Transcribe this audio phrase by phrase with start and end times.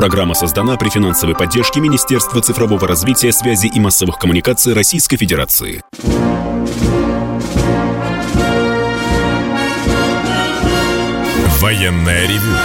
[0.00, 5.84] Программа создана при финансовой поддержке Министерства цифрового развития, связи и массовых коммуникаций Российской Федерации.
[11.60, 12.56] Военная ревю.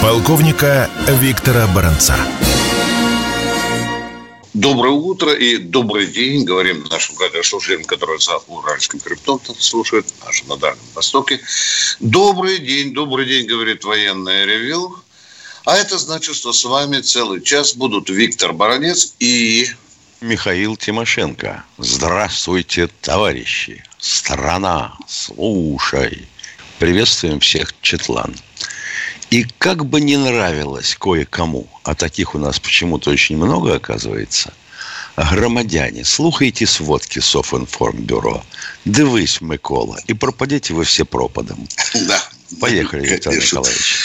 [0.00, 0.88] Полковника
[1.20, 2.14] Виктора Баранца.
[4.54, 10.56] Доброе утро и добрый день, говорим нашим радиослушателям, которые за Уральским хребтом слушают, наши на
[10.56, 11.40] Дальнем Востоке.
[11.98, 14.96] Добрый день, добрый день, говорит военное ревю.
[15.66, 19.66] А это значит, что с вами целый час будут Виктор Баранец и...
[20.20, 21.64] Михаил Тимошенко.
[21.76, 23.82] Здравствуйте, товарищи.
[23.98, 26.28] Страна, слушай.
[26.78, 28.36] Приветствуем всех, Четлан.
[29.30, 34.52] И как бы не нравилось кое-кому, а таких у нас почему-то очень много оказывается,
[35.16, 38.44] громадяне, слухайте сводки Софинформбюро.
[38.84, 41.66] Дивись, Микола, и пропадете вы все пропадом.
[42.06, 42.22] Да.
[42.60, 43.58] Поехали, Виктор Конечно.
[43.58, 43.96] Николаевич.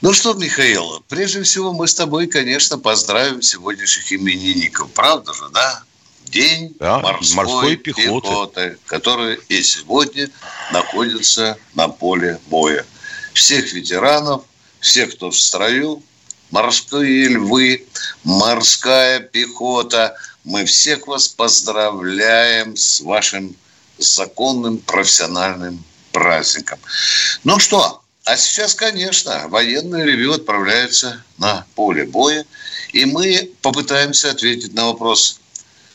[0.00, 4.90] Ну что, Михаил, прежде всего мы с тобой, конечно, поздравим сегодняшних именинников.
[4.92, 5.82] Правда же, да?
[6.26, 8.02] День Да, морской, морской пехоты.
[8.04, 10.30] пехоты, который и сегодня
[10.72, 12.84] находится на поле боя.
[13.32, 14.42] Всех ветеранов,
[14.80, 16.02] всех, кто в строю,
[16.50, 17.86] морские львы,
[18.24, 23.56] морская пехота, мы всех вас поздравляем с вашим
[23.98, 26.78] законным профессиональным праздником.
[27.44, 32.44] Ну что, а сейчас, конечно, военное ревю отправляется на поле боя,
[32.92, 35.40] и мы попытаемся ответить на вопрос,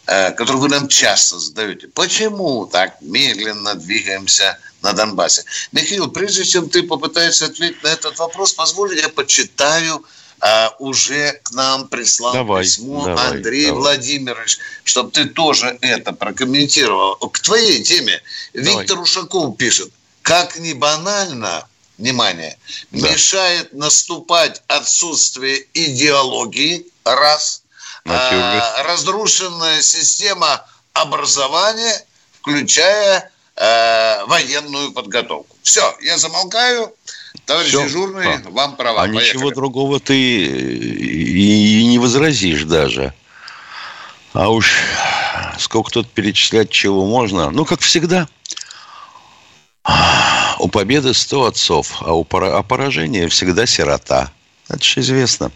[0.08, 1.90] э, который вы нам часто задаете.
[1.90, 5.44] Почему так медленно двигаемся на Донбассе?
[5.74, 10.04] Михаил, прежде чем ты попытаешься ответить на этот вопрос, позволь, я почитаю
[10.42, 13.80] э, уже к нам прислал Давай, письмо давай, Андрей давай.
[13.80, 17.16] Владимирович, чтобы ты тоже это прокомментировал.
[17.18, 18.24] К твоей теме
[18.56, 18.80] Давай.
[18.80, 19.92] Виктор Ушаков пишет,
[20.24, 21.68] как ни банально,
[22.00, 22.58] внимание,
[22.92, 23.12] Да.
[23.12, 27.62] мешает наступать отсутствие идеологии, раз,
[28.06, 32.04] а, разрушенная система образования,
[32.42, 35.56] включая э, военную подготовку.
[35.62, 36.92] Все, я замолкаю.
[37.46, 37.84] Товарищ Всё.
[37.84, 38.42] дежурный, А.
[38.50, 39.04] вам права.
[39.04, 39.28] А Поехали.
[39.30, 43.14] ничего другого ты и и не возразишь даже.
[44.34, 44.74] А уж
[45.60, 47.52] сколько тут перечислять чего можно.
[47.52, 48.28] Ну, как всегда,
[50.60, 54.32] у победы сто отцов, а у пора- а поражения всегда сирота.
[54.70, 55.52] Это же известно.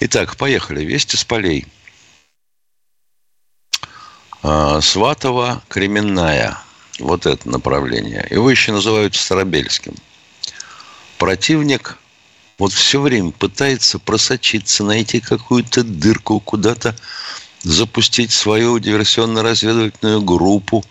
[0.00, 0.84] Итак, поехали.
[0.84, 1.66] Вести с полей.
[4.42, 6.58] А, Сватова, Кременная.
[6.98, 8.26] Вот это направление.
[8.30, 9.94] Его еще называют Старобельским.
[11.18, 11.98] Противник
[12.58, 16.94] вот все время пытается просочиться, найти какую-то дырку, куда-то
[17.62, 20.84] запустить свою диверсионно-разведывательную группу.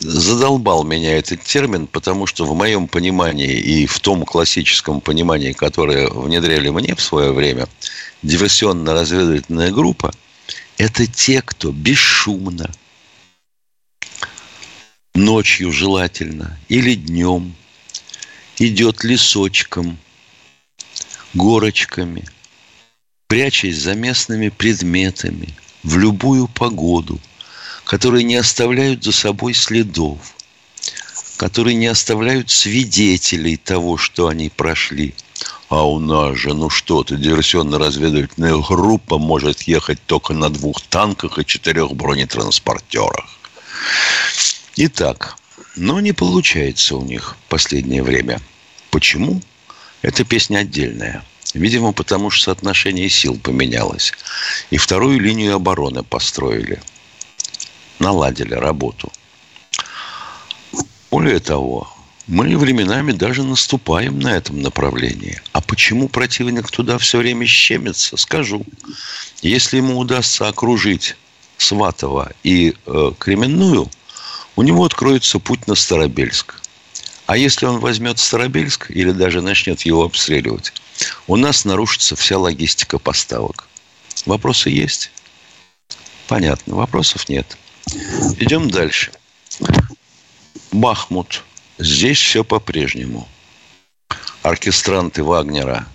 [0.00, 6.08] Задолбал меня этот термин, потому что в моем понимании и в том классическом понимании, которое
[6.08, 7.66] внедряли мне в свое время,
[8.22, 10.12] диверсионно-разведывательная группа–
[10.78, 12.70] это те, кто бесшумно,
[15.14, 17.54] ночью желательно или днем
[18.58, 19.98] идет лесочком,
[21.32, 22.24] горочками,
[23.26, 27.18] прячась за местными предметами в любую погоду,
[27.86, 30.18] которые не оставляют за собой следов,
[31.36, 35.14] которые не оставляют свидетелей того, что они прошли.
[35.68, 41.38] А у нас же, ну что ты, диверсионно-разведывательная группа может ехать только на двух танках
[41.38, 43.38] и четырех бронетранспортерах.
[44.76, 45.36] Итак,
[45.76, 48.40] но не получается у них в последнее время.
[48.90, 49.40] Почему?
[50.02, 51.24] Эта песня отдельная.
[51.54, 54.12] Видимо, потому что соотношение сил поменялось.
[54.70, 56.80] И вторую линию обороны построили.
[57.98, 59.10] Наладили работу.
[61.10, 61.88] Более того,
[62.26, 65.40] мы временами даже наступаем на этом направлении.
[65.52, 68.64] А почему противник туда все время щемится, скажу.
[69.42, 71.16] Если ему удастся окружить
[71.56, 73.88] Сватова и э, Кременную,
[74.56, 76.60] у него откроется путь на Старобельск.
[77.26, 80.72] А если он возьмет Старобельск или даже начнет его обстреливать,
[81.26, 83.68] у нас нарушится вся логистика поставок.
[84.24, 85.10] Вопросы есть?
[86.26, 86.74] Понятно.
[86.74, 87.56] Вопросов нет.
[88.38, 89.12] Идем дальше.
[90.72, 91.44] Бахмут.
[91.78, 93.28] Здесь все по-прежнему.
[94.42, 95.86] Оркестранты Вагнера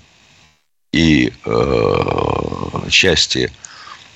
[0.91, 3.51] и э, части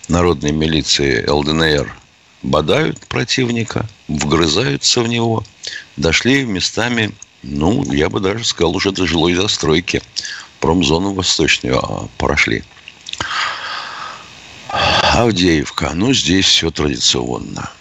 [0.07, 1.95] народной милиции ЛДНР
[2.43, 5.43] бодают противника, вгрызаются в него,
[5.97, 7.11] дошли местами,
[7.43, 10.01] ну, я бы даже сказал, уже до жилой застройки.
[10.59, 12.63] Промзону восточную а, прошли.
[14.75, 15.91] Авдеевка.
[15.93, 17.71] Ну, здесь все традиционно.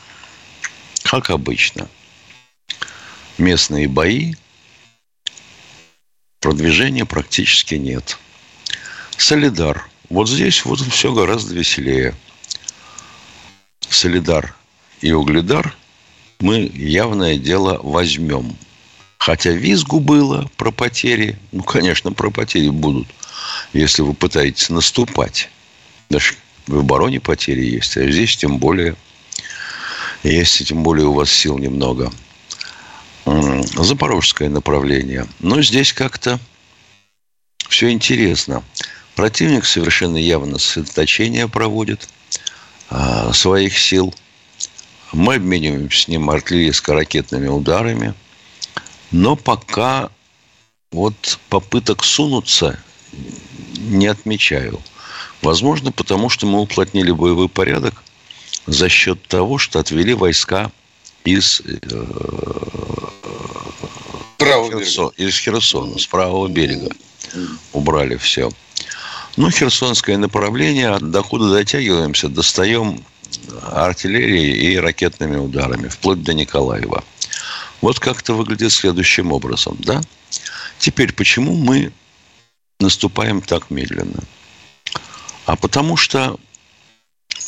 [1.02, 1.88] Как обычно.
[3.38, 4.34] Местные бои.
[6.40, 8.18] Продвижения практически нет.
[9.16, 9.88] Солидар.
[10.08, 12.14] Вот здесь вот все гораздо веселее.
[13.88, 14.54] Солидар
[15.00, 15.74] и Угледар
[16.38, 18.56] мы явное дело возьмем.
[19.18, 21.38] Хотя визгу было про потери.
[21.50, 23.08] Ну, конечно, про потери будут,
[23.72, 25.50] если вы пытаетесь наступать.
[26.10, 26.34] Даже
[26.66, 28.96] в обороне потери есть, а здесь тем более
[30.22, 32.12] есть, тем более у вас сил немного.
[33.24, 35.26] Запорожское направление.
[35.40, 36.38] Но здесь как-то
[37.68, 38.62] все интересно.
[39.16, 42.08] Противник совершенно явно сосредоточение проводит
[42.90, 44.14] а, своих сил.
[45.12, 48.14] Мы обмениваемся с ним артиллерийско-ракетными ударами–
[49.14, 50.10] но пока
[50.90, 52.80] вот попыток сунуться
[53.78, 54.82] не отмечаю.
[55.44, 58.02] Возможно, потому что мы уплотнили боевой порядок
[58.66, 60.72] за счет того, что отвели войска
[61.24, 61.76] из, э,
[64.38, 66.90] Херсон, из Херсона, с правого берега.
[67.74, 68.50] Убрали все.
[69.36, 73.04] Ну, херсонское направление, докуда дотягиваемся, достаем
[73.70, 77.04] артиллерией и ракетными ударами, вплоть до Николаева.
[77.82, 80.00] Вот как-то выглядит следующим образом, да?
[80.78, 81.92] Теперь, почему мы
[82.80, 84.22] наступаем так медленно?
[85.46, 86.38] А потому что,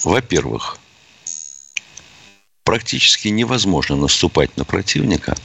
[0.04, 0.78] во-первых,
[2.64, 5.36] практически невозможно наступать на противника,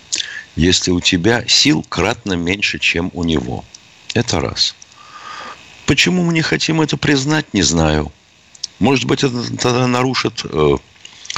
[0.55, 3.63] если у тебя сил кратно меньше, чем у него.
[4.13, 4.75] Это раз.
[5.85, 8.11] Почему мы не хотим это признать, не знаю.
[8.79, 10.77] Может быть, это тогда нарушит э,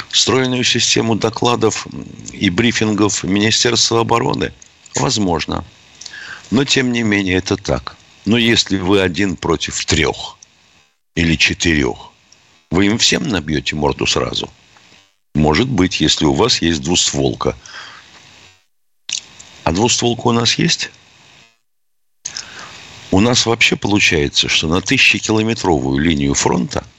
[0.10, 1.86] стройную систему докладов
[2.32, 4.54] и брифингов Министерства обороны?
[4.96, 5.64] Возможно.
[6.50, 7.98] Но, тем не менее, это так.
[8.26, 10.38] Но если вы один против трех
[11.16, 12.12] или четырех,
[12.72, 14.50] вы им всем набьете морду сразу?
[15.36, 17.56] Может быть, если у вас есть двустволка.
[19.64, 20.92] А двустволка у нас есть?
[23.12, 26.84] У нас вообще получается, что на тысячекилометровую линию фронта–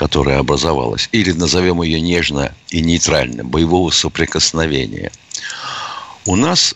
[0.00, 5.12] которая образовалась, или назовем ее нежно и нейтрально, боевого соприкосновения,
[6.24, 6.74] у нас,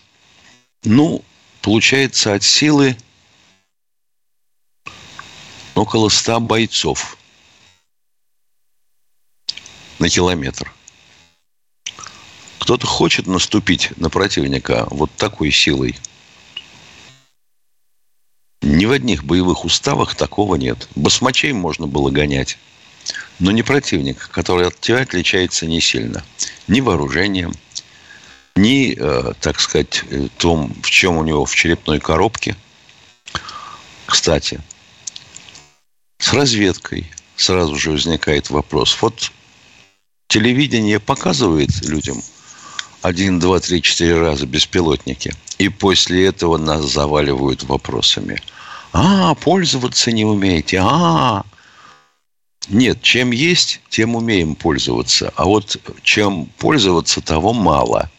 [0.85, 1.23] ну,
[1.63, 2.97] получается от силы
[5.75, 7.17] около 100 бойцов
[9.99, 10.73] на километр.
[12.59, 15.97] Кто-то хочет наступить на противника вот такой силой.
[18.63, 20.89] Ни в одних боевых уставах такого нет.
[20.95, 22.59] Басмачей можно было гонять
[23.39, 26.25] но не противник, который от тебя отличается не сильно.
[26.69, 27.53] Ни вооружением,
[28.57, 32.57] ни, э, так сказать, э, том, в чем у него в черепной коробке.
[34.07, 34.61] Кстати,
[36.25, 37.05] с разведкой
[37.37, 38.97] сразу же возникает вопрос.
[39.03, 39.31] Вот
[40.29, 42.23] телевидение показывает людям
[43.03, 48.41] один, два, три, четыре раза беспилотники, и после этого нас заваливают вопросами.
[48.95, 50.81] А, пользоваться не умеете.
[50.81, 51.45] А,
[52.69, 55.31] нет, чем есть, тем умеем пользоваться.
[55.37, 58.11] А вот чем пользоваться, того мало.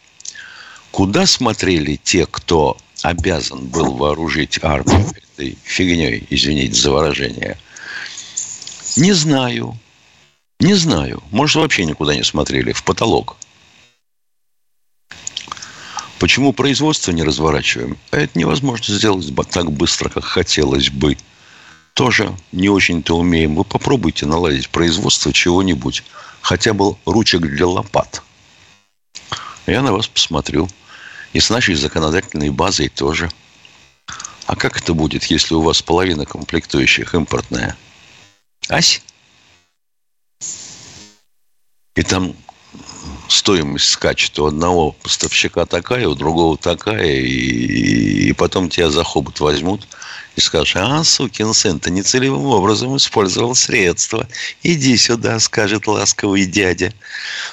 [0.92, 7.58] Куда смотрели те, кто обязан был вооружить армию этой фигней, извините за выражение?
[8.96, 9.78] Не знаю.
[10.58, 11.22] Не знаю.
[11.30, 12.72] Может, вообще никуда не смотрели.
[12.72, 13.36] В потолок.
[16.18, 17.98] Почему производство не разворачиваем?
[18.10, 21.18] А это невозможно сделать так быстро, как хотелось бы
[21.92, 23.54] тоже не очень-то умеем.
[23.54, 26.02] Вы попробуйте наладить производство чего-нибудь.
[26.40, 28.22] Хотя бы ручек для лопат.
[29.66, 30.68] Я на вас посмотрю.
[31.34, 33.30] И с нашей законодательной базой тоже.
[34.46, 37.76] А как это будет, если у вас половина комплектующих импортная?
[38.68, 39.02] Ась?
[41.94, 42.36] И там
[43.28, 44.38] стоимость скачет.
[44.38, 49.86] У одного поставщика такая, у другого такая, и, и потом тебя за хобот возьмут
[50.36, 54.28] и скажешь, а, сукин сын, ты нецелевым образом использовал средства.
[54.62, 56.92] Иди сюда, скажет ласковый дядя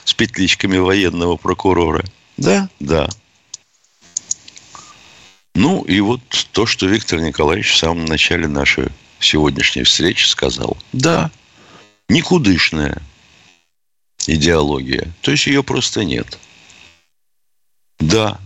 [0.03, 2.03] с петличками военного прокурора.
[2.35, 3.09] Да, да.
[5.55, 8.89] Ну, и вот то, что Виктор Николаевич в самом начале нашей
[9.23, 10.77] сегодняшней встречи сказал.
[10.91, 11.31] Да,
[12.09, 13.01] никудышная
[14.27, 15.11] идеология.
[15.21, 16.39] То есть ее просто нет.
[17.99, 18.39] Да,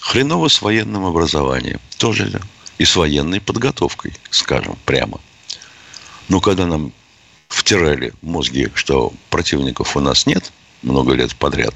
[0.00, 1.80] хреново с военным образованием.
[1.98, 2.40] Тоже
[2.78, 5.20] и с военной подготовкой, скажем прямо.
[6.28, 6.92] Но когда нам
[7.48, 10.52] втирали мозги, что противников у нас нет
[10.82, 11.74] много лет подряд,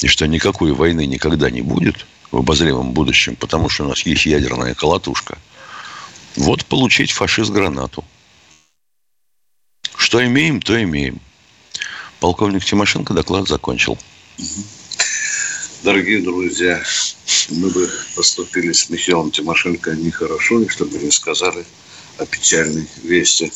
[0.00, 4.26] и что никакой войны никогда не будет в обозримом будущем, потому что у нас есть
[4.26, 5.38] ядерная колотушка,
[6.36, 8.04] вот получить фашист-гранату.
[9.96, 11.20] Что имеем, то имеем.
[12.20, 13.98] Полковник Тимошенко доклад закончил.
[15.82, 16.82] Дорогие друзья,
[17.50, 21.64] мы бы поступили с Михаилом Тимошенко нехорошо, чтобы не сказали
[22.18, 23.52] о печальной вести.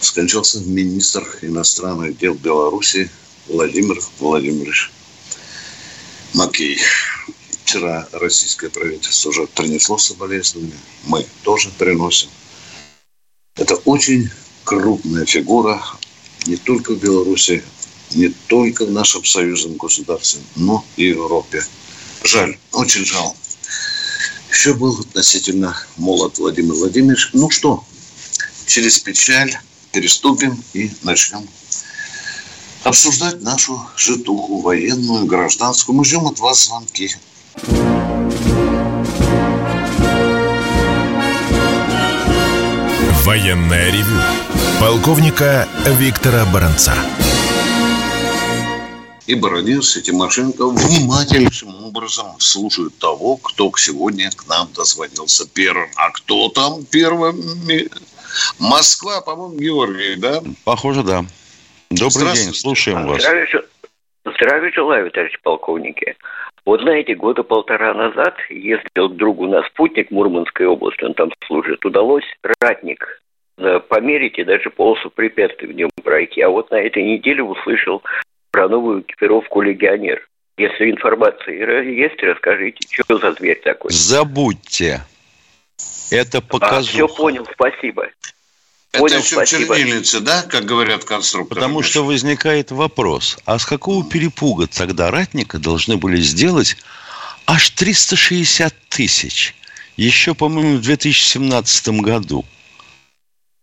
[0.00, 3.10] Скончался министр иностранных дел Беларуси
[3.48, 4.90] Владимир Владимирович
[6.34, 6.78] Макей.
[7.70, 10.74] Вчера российское правительство уже принесло соболезнования.
[11.04, 12.28] Мы тоже приносим.
[13.54, 14.28] Это очень
[14.64, 15.80] крупная фигура
[16.46, 17.62] не только в Беларуси,
[18.10, 21.64] не только в нашем союзном государстве, но и в Европе.
[22.24, 23.30] Жаль, очень жаль.
[24.50, 27.30] Еще был относительно молод Владимир Владимирович.
[27.34, 27.84] Ну что,
[28.66, 29.56] через печаль
[29.92, 31.48] переступим и начнем
[32.82, 35.96] обсуждать нашу житуху военную, гражданскую.
[35.96, 37.14] Мы ждем от вас звонки.
[43.24, 44.20] Военная ревю.
[44.80, 46.94] Полковника Виктора Баранца.
[49.26, 55.90] И Баранец, и Тимошенко внимательнейшим образом слушают того, кто сегодня к нам дозвонился первым.
[55.96, 57.36] А кто там первым?
[58.58, 60.42] Москва, по-моему, Георгий, да?
[60.64, 61.24] Похоже, да.
[61.90, 63.22] Добрый день, слушаем вас.
[63.22, 63.62] Здравия,
[64.24, 66.16] здравия желаю, товарищ полковники.
[66.66, 71.84] Вот знаете, года полтора назад ездил к другу на спутник Мурманской области, он там служит,
[71.84, 72.24] удалось
[72.60, 73.22] ратник
[73.58, 76.42] э, померить и даже полосу препятствий в нем пройти.
[76.42, 78.02] А вот на этой неделе услышал
[78.50, 80.26] про новую экипировку «Легионер».
[80.58, 83.90] Если информация есть, расскажите, что за зверь такой?
[83.92, 85.00] Забудьте.
[86.10, 86.76] Это показуха.
[86.76, 88.08] А, все понял, спасибо.
[88.92, 89.76] Это Понял, все спасибо.
[89.76, 91.60] чернильницы, да, как говорят конструкторы?
[91.60, 96.76] Потому что возникает вопрос, а с какого перепуга тогда ратника должны были сделать
[97.46, 99.54] аж 360 тысяч?
[99.96, 102.44] Еще, по-моему, в 2017 году.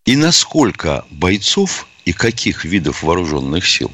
[0.06, 3.92] И насколько бойцов и каких видов вооруженных сил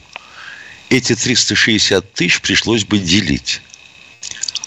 [0.90, 3.62] эти 360 тысяч пришлось бы делить?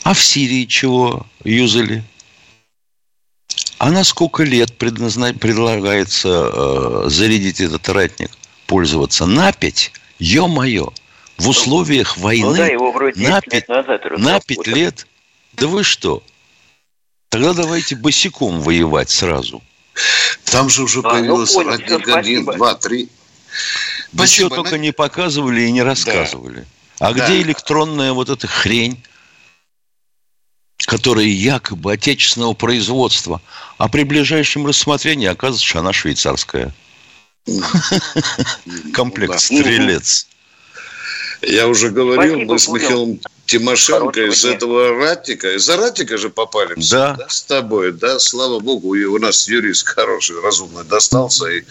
[0.02, 2.02] А в Сирии чего юзали?
[3.78, 5.34] А на сколько лет предназна...
[5.34, 8.30] предлагается э, зарядить этот ратник?
[8.66, 9.92] Пользоваться на пять?
[10.18, 10.92] Ё-моё!
[11.36, 15.06] В условиях войны ну, да, его вроде на, 5, лет назад на 5 лет?
[15.52, 16.22] Да вы что?
[17.28, 19.62] Тогда давайте босиком воевать сразу.
[20.44, 23.08] Там же уже а, появился ну, ратник один, два, три.
[24.12, 26.64] Да что только не показывали и не рассказывали.
[26.98, 27.08] Да.
[27.08, 27.26] А да.
[27.26, 29.02] где электронная вот эта хрень?
[30.86, 33.42] Которая якобы отечественного производства,
[33.76, 36.72] а при ближайшем рассмотрении оказывается, что она швейцарская.
[38.94, 40.26] Комплект «Стрелец».
[41.42, 47.14] Я уже говорил, мы с Михаилом Тимошенко из этого ратика, из-за ратика же попали да.
[47.14, 51.62] да, с тобой, да, слава богу, и у нас юрист хороший, разумный достался и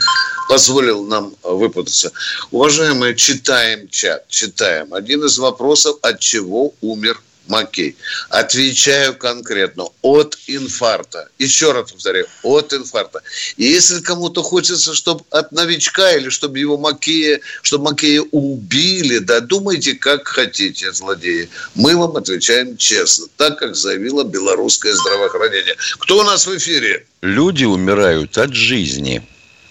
[0.47, 2.11] позволил нам выпутаться.
[2.51, 4.93] Уважаемые, читаем чат, читаем.
[4.93, 7.95] Один из вопросов, от чего умер Макей.
[8.29, 9.87] Отвечаю конкретно.
[10.01, 11.29] От инфаркта.
[11.39, 12.27] Еще раз повторяю.
[12.43, 13.21] От инфаркта.
[13.57, 19.39] И если кому-то хочется, чтобы от новичка или чтобы его Макея, чтобы Макея убили, да
[19.41, 21.49] думайте, как хотите, злодеи.
[21.75, 25.75] Мы вам отвечаем честно, так как заявило белорусское здравоохранение.
[25.99, 27.05] Кто у нас в эфире?
[27.21, 29.21] Люди умирают от жизни.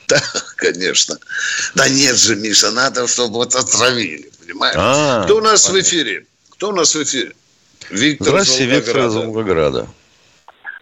[0.06, 0.22] Да,
[0.56, 1.18] конечно.
[1.74, 4.76] Да нет же, Миша, надо, чтобы вот отравили, понимаешь?
[4.78, 5.80] А, Кто у нас понятно.
[5.80, 6.26] в эфире?
[6.50, 7.32] Кто у нас в эфире?
[7.90, 9.86] Виктор Здравствуйте, Виктор из Волгограда.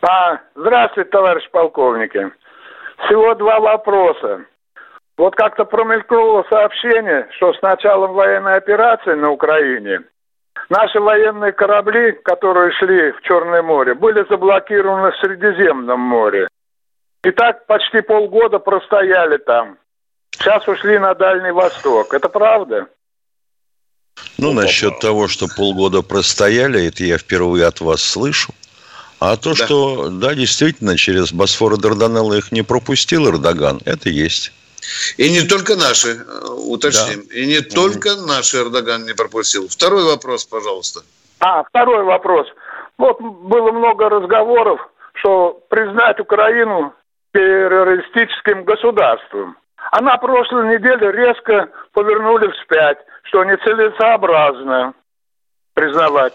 [0.02, 2.30] А, здравствуйте, товарищ полковники.
[3.04, 4.44] Всего два вопроса.
[5.16, 10.00] Вот как-то промелькнуло сообщение, что с началом военной операции на Украине
[10.68, 16.48] наши военные корабли, которые шли в Черное море, были заблокированы в Средиземном море.
[17.24, 19.76] И так почти полгода простояли там.
[20.30, 22.14] Сейчас ушли на Дальний Восток.
[22.14, 22.88] Это правда?
[24.38, 28.52] Ну, насчет того, что полгода простояли, это я впервые от вас слышу.
[29.20, 29.54] А то, да.
[29.54, 34.52] что, да, действительно, через Босфор и Дарданелло их не пропустил Эрдоган, это есть.
[35.16, 37.22] И не только наши, э, уточним.
[37.28, 37.34] Да.
[37.34, 39.68] И не только наши Эрдоган не пропустил.
[39.68, 41.02] Второй вопрос, пожалуйста.
[41.38, 42.48] А, второй вопрос.
[42.98, 44.80] Вот было много разговоров,
[45.14, 46.92] что признать Украину
[47.32, 49.56] террористическим государством.
[49.92, 54.94] А на прошлой неделе резко повернули вспять что нецелесообразно
[55.74, 56.34] признавать.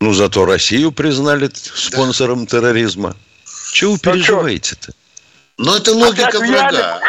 [0.00, 2.50] Ну, зато Россию признали спонсором да.
[2.50, 3.16] терроризма.
[3.72, 4.92] Чего вы ну, переживаете-то?
[5.58, 7.00] Ну, это логика врага.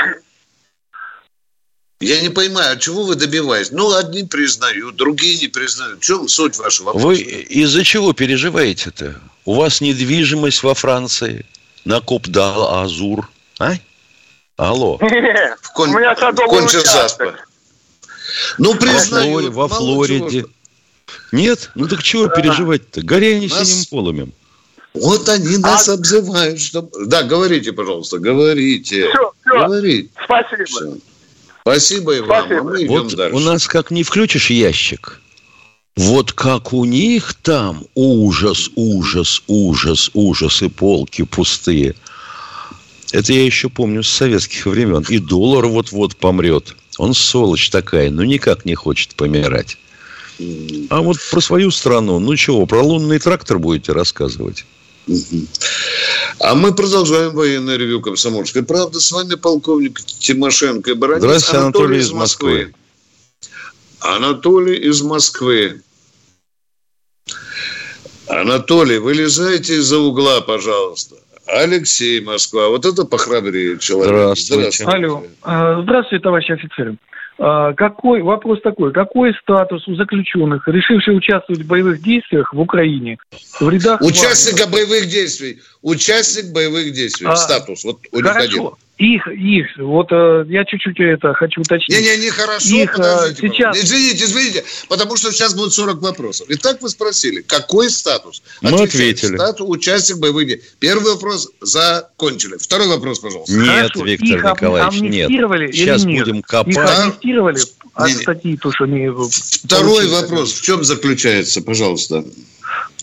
[1.99, 3.71] Я не понимаю, от чего вы добиваетесь?
[3.71, 5.99] Ну, одни признают, другие не признают.
[5.99, 7.07] В чем суть вашего вопроса?
[7.07, 9.19] Вы из-за чего переживаете-то?
[9.45, 11.45] У вас недвижимость во Франции,
[11.85, 13.27] на Коп-Дал-Азур,
[13.59, 13.73] а?
[14.57, 14.97] Алло.
[15.01, 15.89] Нет, в Кон...
[15.89, 17.46] у меня садовый участок.
[18.57, 19.51] Ну, признаю.
[19.51, 20.45] Во, Флориде.
[21.31, 21.71] Нет?
[21.75, 23.01] Ну так чего переживать-то?
[23.01, 23.69] Горение Нас...
[23.69, 24.33] синим полымем.
[24.93, 25.93] Вот они нас а...
[25.93, 26.59] обзывают.
[26.59, 26.89] Что...
[27.05, 29.09] Да, говорите, пожалуйста, говорите.
[29.09, 29.65] Все, все.
[29.65, 30.09] Говорите.
[30.23, 30.65] Спасибо.
[30.65, 30.97] Все.
[31.61, 32.51] Спасибо и вам.
[32.51, 33.35] А мы вот дальше.
[33.35, 35.19] у нас как не включишь ящик,
[35.97, 41.95] вот как у них там ужас, ужас, ужас, ужас и полки пустые.
[43.11, 45.05] Это я еще помню с советских времен.
[45.09, 46.75] И доллар вот-вот помрет.
[46.97, 49.77] Он сволочь такая, но никак не хочет помирать.
[50.89, 54.65] А вот про свою страну, ну чего, про лунный трактор будете рассказывать?
[56.39, 58.99] А мы продолжаем военное ревю Комсомольской правды.
[58.99, 61.23] С вами полковник Тимошенко и Баранец.
[61.23, 62.73] Здравствуйте, Анатолий, Анатолий из Москвы.
[63.99, 65.81] Анатолий из Москвы.
[68.27, 71.15] Анатолий, вылезайте из-за угла, пожалуйста.
[71.47, 72.69] Алексей, Москва.
[72.69, 74.07] Вот это похрабрее человек.
[74.15, 74.71] Здравствуйте.
[74.71, 74.91] Здравствуйте.
[74.91, 75.23] Алло.
[75.43, 76.95] А, здравствуйте, товарищ офицер.
[77.39, 83.17] А, какой, вопрос такой, какой статус у заключенных, решивших участвовать в боевых действиях в Украине?
[83.59, 85.59] В рядах Участника боевых действий.
[85.81, 87.27] Участник боевых действий.
[87.27, 87.83] А, статус.
[87.83, 88.69] Вот у них один.
[88.97, 91.99] Их, их, вот э, я чуть-чуть это хочу уточнить.
[91.99, 93.47] Не-не, нехорошо, их, э, подождите.
[93.49, 93.77] Сейчас...
[93.77, 96.47] Извините, извините, потому что сейчас будет 40 вопросов.
[96.49, 98.41] Итак, вы спросили, какой статус?
[98.61, 99.35] Мы ответили.
[99.35, 100.69] Статус участник боевых действий.
[100.79, 102.57] Первый вопрос закончили.
[102.57, 103.53] Второй вопрос, пожалуйста.
[103.53, 104.03] Нет, Хорошо.
[104.03, 105.29] Виктор их Николаевич, нет.
[105.75, 106.25] Сейчас нет?
[106.25, 106.75] будем копать.
[106.75, 107.59] Их амнистировали
[107.97, 109.09] от статьи, то, что они...
[109.09, 112.23] Второй вопрос, в чем заключается, пожалуйста?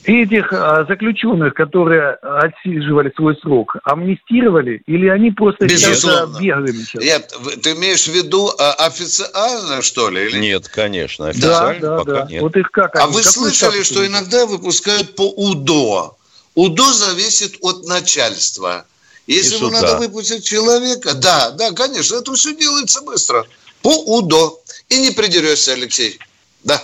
[0.04, 6.38] этих а, заключенных, которые отсиживали свой срок, амнистировали или они просто Безусловно.
[6.38, 7.02] бегали сейчас?
[7.02, 10.26] Нет, ты имеешь в виду а, официально, что ли?
[10.26, 10.38] Или?
[10.38, 12.26] Нет, конечно, официально да, да, пока да.
[12.26, 12.42] нет.
[12.42, 12.96] Вот их как?
[12.96, 16.16] А вы слышали, что иногда выпускают по УДО?
[16.54, 18.84] УДО зависит от начальства.
[19.26, 23.46] Если ему надо выпустить человека, да, да, конечно, это все делается быстро.
[23.84, 24.60] По УДО.
[24.88, 26.18] И не придерешься, Алексей.
[26.64, 26.82] Да.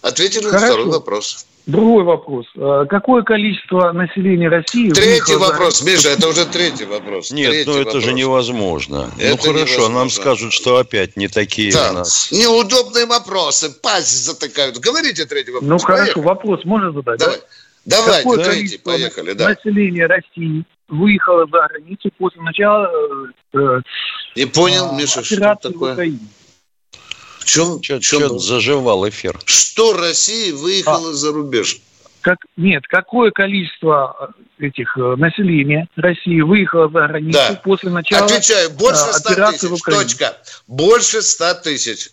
[0.00, 1.44] Ответили на второй вопрос.
[1.66, 2.46] Другой вопрос.
[2.56, 4.90] А какое количество населения России...
[4.90, 5.90] Третий вопрос, за...
[5.90, 7.32] Миша, это уже третий вопрос.
[7.32, 8.04] Нет, третий ну это вопрос.
[8.04, 9.10] же невозможно.
[9.16, 9.98] Ну, это ну хорошо, невозможно.
[9.98, 11.90] нам скажут, что опять не такие да.
[11.90, 12.30] у нас.
[12.30, 14.78] Неудобные вопросы, пасть затыкают.
[14.78, 15.68] Говорите третий вопрос.
[15.68, 16.12] Ну Поехали.
[16.12, 17.18] хорошо, вопрос можно задать?
[17.18, 17.38] Давай.
[17.84, 17.96] Да?
[18.04, 19.32] Давай, Какое третий, поехали.
[19.32, 19.48] Да.
[19.48, 22.90] Население России выехало за границу после начала...
[23.54, 23.80] Э,
[24.36, 25.90] не понял, э, Миша, что такое?
[25.90, 26.28] В Украине.
[27.40, 29.38] В чем, чем, чем заживал эфир?
[29.46, 31.80] Что Россия выехала а, за рубеж?
[32.20, 37.60] Как, нет, какое количество э, этих э, населения России выехало за границу да.
[37.64, 40.36] после начала Отвечаю, больше 100 э, тысяч, точка.
[40.66, 42.10] Больше 100 тысяч.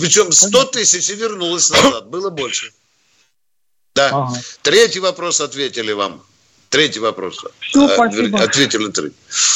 [0.00, 2.72] Причем 100 тысяч и вернулось назад, было больше.
[3.94, 4.08] Да.
[4.08, 4.40] Ага.
[4.62, 6.22] Третий вопрос ответили вам.
[6.74, 7.44] Третий вопрос.
[7.60, 8.42] Все, спасибо.
[8.42, 9.12] Ответили три.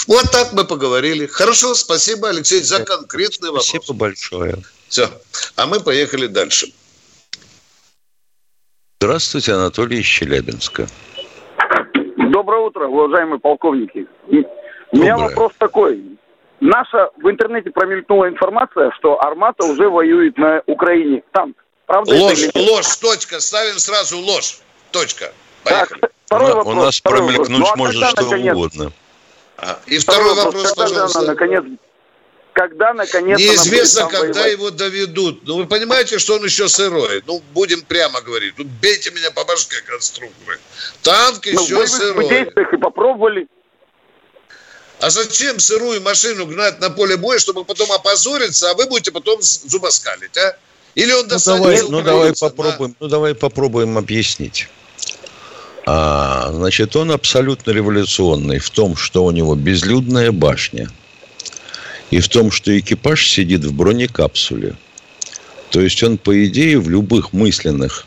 [0.07, 1.27] Вот так мы поговорили.
[1.27, 3.67] Хорошо, спасибо, Алексей, за конкретный вопрос.
[3.67, 4.55] Спасибо большое.
[4.89, 5.11] Все.
[5.57, 6.69] А мы поехали дальше.
[9.01, 10.87] Здравствуйте, Анатолий из Челябинска.
[12.31, 14.07] Доброе утро, уважаемые полковники.
[14.93, 16.01] У меня вопрос такой.
[16.61, 21.25] Наша в интернете промелькнула информация, что Армата уже воюет на Украине.
[21.33, 23.41] Там, правда ложь, это ложь, точка.
[23.41, 24.61] Ставим сразу ложь.
[24.93, 25.33] Точка.
[25.65, 26.01] Поехали.
[26.01, 27.59] Так, второй вопрос, у нас промелькнуть вопрос.
[27.59, 28.55] Ну, а может что наконец...
[28.55, 28.93] угодно.
[29.57, 31.19] А, и второй, второй вопрос, вопрос пожалуйста.
[31.21, 31.65] Она, наконец,
[32.53, 34.53] когда наконец Неизвестно, когда воевать.
[34.53, 35.47] его доведут.
[35.47, 37.23] Ну, вы понимаете, что он еще сырой.
[37.27, 38.55] Ну, будем прямо говорить.
[38.59, 40.59] Ну, бейте меня по башке, конструкторы.
[41.03, 42.27] Танк ну, еще сырой.
[42.27, 43.49] В действиях и попробовали.
[45.01, 49.41] А зачем сырую машину гнать на поле боя, чтобы потом опозориться, а вы будете потом
[49.41, 50.57] зубоскалить, а?
[50.95, 54.69] Или он ну, давай, ну, давай попробуем, ну, давай попробуем объяснить.
[55.91, 60.91] А, значит, он абсолютно революционный в том, что у него безлюдная башня–
[62.11, 64.77] и в том, что экипаж сидит в бронекапсуле.
[65.71, 68.07] То есть он, по идее, в любых мысленных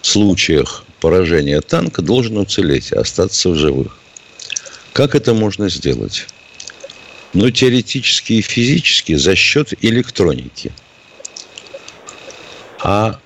[0.00, 3.98] случаях поражения танка должен уцелеть, остаться в живых.
[4.92, 6.26] Как это можно сделать?
[7.34, 10.72] Ну, теоретически и физически за счет электроники.
[12.82, 13.18] А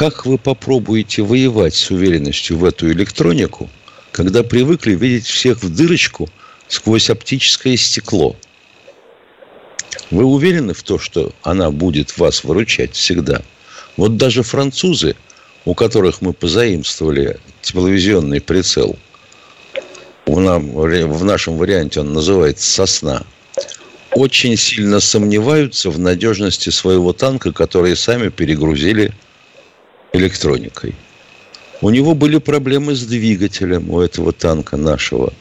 [0.00, 3.68] как вы попробуете воевать с уверенностью в эту электронику,
[4.12, 6.26] когда привыкли видеть всех в дырочку
[6.68, 8.34] сквозь оптическое стекло–
[10.10, 13.42] вы уверены в том, что она будет вас выручать всегда?
[13.98, 15.16] Вот даже французы,
[15.66, 18.96] у которых мы позаимствовали тепловизионный прицел,
[20.24, 23.22] в нашем варианте он называется «Сосна»,
[24.12, 29.12] очень сильно сомневаются в надежности своего танка, который сами перегрузили
[30.12, 30.94] электроникой.
[31.80, 35.32] У него были проблемы с двигателем у этого танка нашего.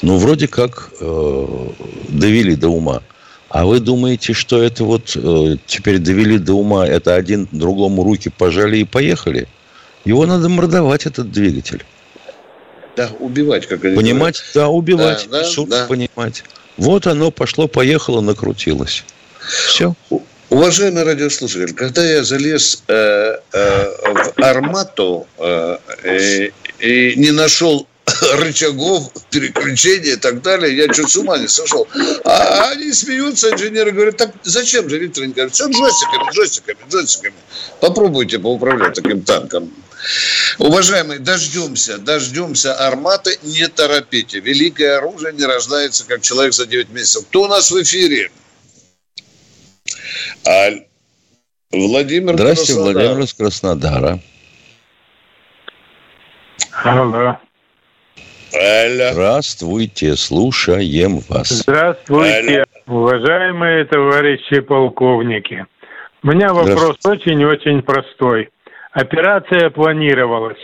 [0.00, 1.68] Ну, вроде как э,
[2.08, 3.02] довели до ума.
[3.48, 8.30] А вы думаете, что это вот э, теперь довели до ума, это один другому руки
[8.30, 9.46] пожали и поехали?
[10.06, 11.84] Его надо мордовать, этот двигатель.
[12.96, 15.86] Да, убивать, как они Понимать, да, убивать, Да, да, суд да.
[15.86, 16.44] понимать.
[16.76, 19.04] Вот оно пошло-поехало, накрутилось.
[19.38, 19.94] Все.
[20.52, 25.78] Уважаемый радиослушатель, когда я залез э, э, в армату э,
[26.78, 27.88] и не нашел
[28.34, 31.88] рычагов переключения и так далее, я чуть с ума не сошел.
[32.26, 37.34] А они смеются, инженеры говорят, так зачем же, Виктор Николаевич, все джойстиками, джойстиками, джойстиками.
[37.80, 39.72] Попробуйте поуправлять таким танком.
[40.58, 44.40] Уважаемые, дождемся, дождемся арматы, не торопите.
[44.40, 47.24] Великое оружие не рождается, как человек за 9 месяцев.
[47.30, 48.30] Кто у нас в эфире?
[50.46, 50.86] Аль.
[51.70, 53.02] Владимир Здравствуйте, Краснодар.
[53.02, 54.18] Владимир из Краснодара.
[56.84, 57.38] Алло.
[58.52, 59.12] Алло.
[59.12, 61.48] Здравствуйте, слушаем вас.
[61.48, 65.64] Здравствуйте, уважаемые товарищи полковники.
[66.22, 68.50] У меня вопрос очень-очень простой.
[68.92, 70.60] Операция планировалась.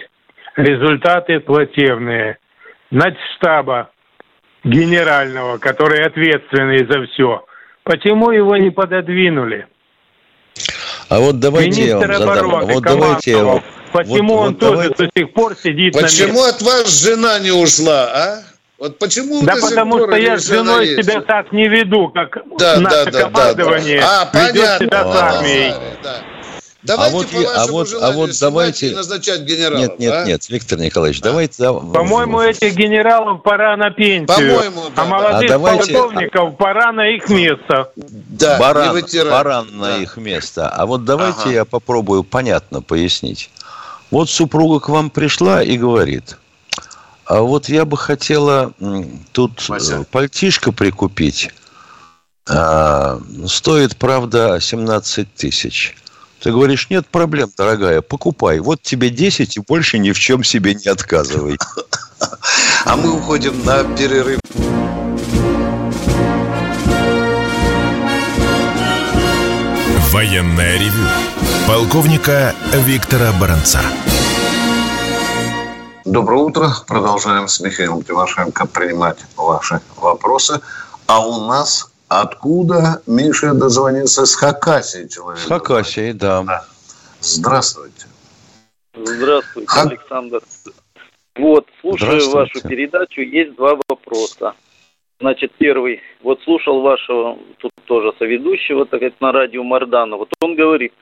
[0.57, 2.39] Результаты плачевные.
[2.91, 3.91] Начштаба
[4.65, 7.45] генерального, который ответственный за все.
[7.89, 9.67] Почему его не пододвинули?
[11.09, 12.51] А вот давайте я вам Министр задам.
[12.51, 13.63] обороны Вот давайте я вам...
[13.93, 16.25] Почему вот- он вот тоже давайте- до сих пор сидит на месте?
[16.25, 18.43] Почему от вас жена не ушла, а?
[18.79, 21.03] Вот почему Да потому что я с женой есть?
[21.09, 24.31] себя так не веду, как Да, наше да, да, командование да, да.
[24.35, 24.87] А, ведет понятно.
[24.87, 25.73] себя с Да, армией.
[26.03, 26.17] да.
[26.89, 29.79] Давайте вот по а вот- а вот давайте- и назначать генералов.
[29.79, 30.25] Нет, нет, а?
[30.25, 31.63] нет, Виктор Николаевич, давайте...
[31.63, 34.27] да, По-моему, этих генералов пора на пенсию.
[34.27, 35.05] По-моему, да, а да.
[35.05, 37.93] молодых А давайте- полковников пора на их место.
[37.97, 39.97] Да, баран, баран на Да.
[39.99, 40.69] их место.
[40.69, 41.51] А вот давайте Ага.
[41.51, 43.51] я попробую понятно пояснить.
[44.11, 46.39] Вот супруга к вам пришла и говорит,
[47.27, 48.73] а вот я бы хотела
[49.33, 49.97] тут Вася.
[50.01, 51.51] э, пальтишко прикупить.
[52.51, 55.95] А, стоит, правда, 17 тысяч.
[56.43, 58.61] Ты говоришь, нет проблем, дорогая, покупай.
[58.61, 61.59] Вот тебе 10 и больше ни в чем себе не отказывай.
[62.85, 64.41] А мы уходим на перерыв.
[70.13, 71.07] Военное ревю
[71.67, 73.81] полковника Виктора Баранца.
[76.05, 76.73] Доброе утро.
[76.87, 80.61] Продолжаем с Михаилом Тимошенко принимать ваши вопросы.
[81.07, 84.27] А у нас откуда Миша дозвонился?
[84.27, 85.41] С Хакасии человек.
[85.41, 86.43] С Хакасией, да.
[86.43, 86.65] Да.
[87.21, 88.07] Здравствуйте.
[88.95, 90.41] Здравствуйте, Ха- Александр.
[91.37, 94.55] Вот, слушаю вашу передачу, есть два вопроса.
[95.21, 100.17] Значит, первый, вот слушал вашего, тут тоже соведущего, так сказать, на радио Мардана.
[100.17, 100.93] Вот он говорит,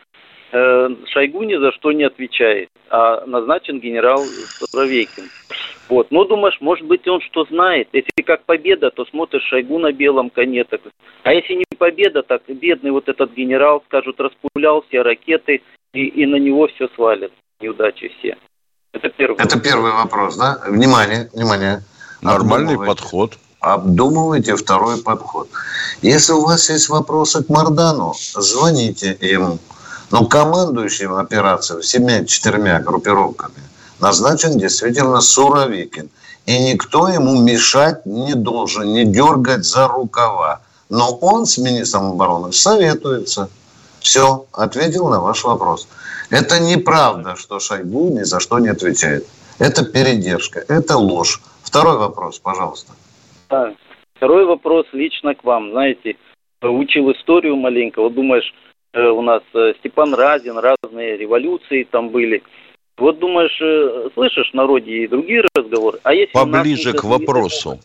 [0.50, 5.24] Шойгу ни за что не отвечает, а назначен генерал Суровейкин.
[5.88, 7.88] Вот, ну, думаешь, может быть, он что знает?
[7.92, 10.64] Если как победа, то смотришь Шойгу на белом коне.
[10.64, 10.80] Так.
[11.22, 16.26] А если не победа, так бедный вот этот генерал, скажут, распулял все ракеты, и, и
[16.26, 17.32] на него все свалят.
[17.60, 18.36] Неудачи все.
[18.92, 20.60] Это первый Это первый вопрос, да?
[20.66, 21.82] Внимание, внимание.
[22.22, 23.38] Нормальный подход.
[23.60, 25.48] Обдумывайте второй подход.
[26.02, 29.58] Если у вас есть вопросы к Мардану, звоните ему.
[30.10, 33.62] Но командующим операцией всеми четырьмя группировками
[34.00, 36.10] назначен действительно Суровикин.
[36.46, 40.60] И никто ему мешать не должен, не дергать за рукава.
[40.88, 43.50] Но он с министром обороны советуется.
[43.98, 45.88] Все, ответил на ваш вопрос.
[46.30, 49.26] Это неправда, что Шойгу ни за что не отвечает.
[49.58, 51.40] Это передержка, это ложь.
[51.62, 52.92] Второй вопрос, пожалуйста.
[54.16, 55.72] Второй вопрос лично к вам.
[55.72, 56.16] Знаете,
[56.62, 58.00] учил историю маленько.
[58.00, 58.54] Вот думаешь,
[59.00, 62.42] у нас э, Степан Разин, разные революции там были.
[62.96, 65.98] Вот думаешь, э, слышишь в народе и другие разговоры.
[66.02, 67.78] А если нас Поближе не- к вопросу.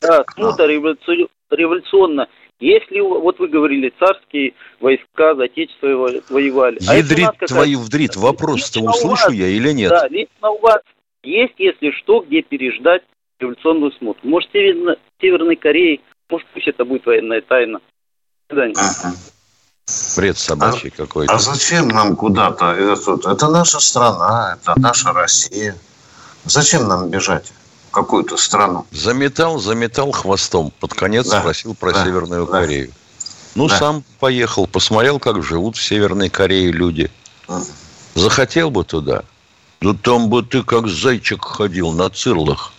[0.00, 2.28] Да, смута революци- революционно.
[2.60, 6.78] Если, вот вы говорили, царские войска за отечество во- воевали.
[6.88, 9.90] А Ядрит нас какая- твою вдрит, вопрос-то услышу вас, я или нет?
[9.90, 10.80] Да, лично у вас
[11.24, 13.02] есть, если что, где переждать
[13.40, 14.20] революционную смуту.
[14.22, 17.80] Может, Северно- Северной Кореи, может, пусть это будет военная тайна.
[18.48, 18.74] До свидания.
[20.16, 21.32] Бред собачий какой-то.
[21.32, 22.72] А зачем нам куда-то?
[22.72, 25.76] Это, это наша страна, это наша Россия.
[26.44, 27.52] Зачем нам бежать
[27.88, 28.86] в какую-то страну?
[28.90, 30.72] Заметал, заметал хвостом.
[30.80, 32.52] Под конец Да, спросил про да, Северную да.
[32.52, 32.92] Корею.
[33.54, 33.78] Ну, Да.
[33.78, 37.10] сам поехал, посмотрел, как живут в Северной Корее люди.
[37.48, 37.64] Мгм.
[38.14, 39.22] Захотел бы туда.
[39.80, 42.72] Да там бы ты как зайчик ходил на цирлах.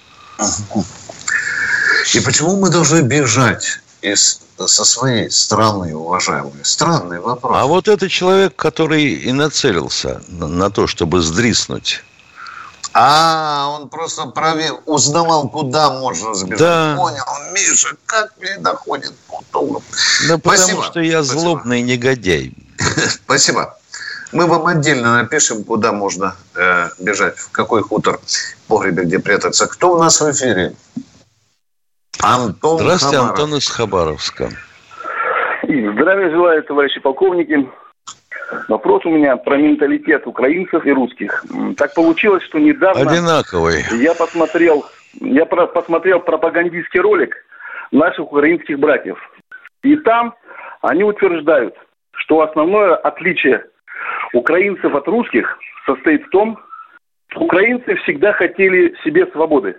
[2.13, 6.63] И почему мы должны бежать из, со своей страны, уважаемые?
[6.63, 7.55] Странный вопрос.
[7.55, 12.03] А вот это человек, который и нацелился на, то, чтобы сдриснуть.
[12.93, 16.59] А, он просто провел, узнавал, куда можно сбежать.
[16.59, 16.95] Да.
[16.95, 19.81] Понял, Миша, как мне доходит потом.
[20.27, 20.83] Да потому Спасибо.
[20.83, 21.41] что я Спасибо.
[21.41, 22.53] злобный негодяй.
[23.25, 23.75] Спасибо.
[24.31, 29.67] Мы вам отдельно напишем, куда можно э, бежать, в какой хутор, в погребе, где прятаться.
[29.67, 30.75] Кто у нас в эфире?
[32.23, 33.39] Антон Здравствуйте, Хабаров.
[33.39, 34.49] Антон из Хабаровска.
[35.63, 37.69] Здравия желаю, товарищи полковники.
[38.69, 41.43] Вопрос у меня про менталитет украинцев и русских.
[41.77, 43.01] Так получилось, что недавно...
[43.01, 43.83] Одинаковый.
[43.91, 44.85] Я посмотрел,
[45.19, 47.35] я посмотрел пропагандистский ролик
[47.91, 49.17] наших украинских братьев.
[49.83, 50.33] И там
[50.81, 51.75] они утверждают,
[52.13, 53.65] что основное отличие
[54.33, 56.57] украинцев от русских состоит в том,
[57.31, 59.75] что украинцы всегда хотели себе свободы,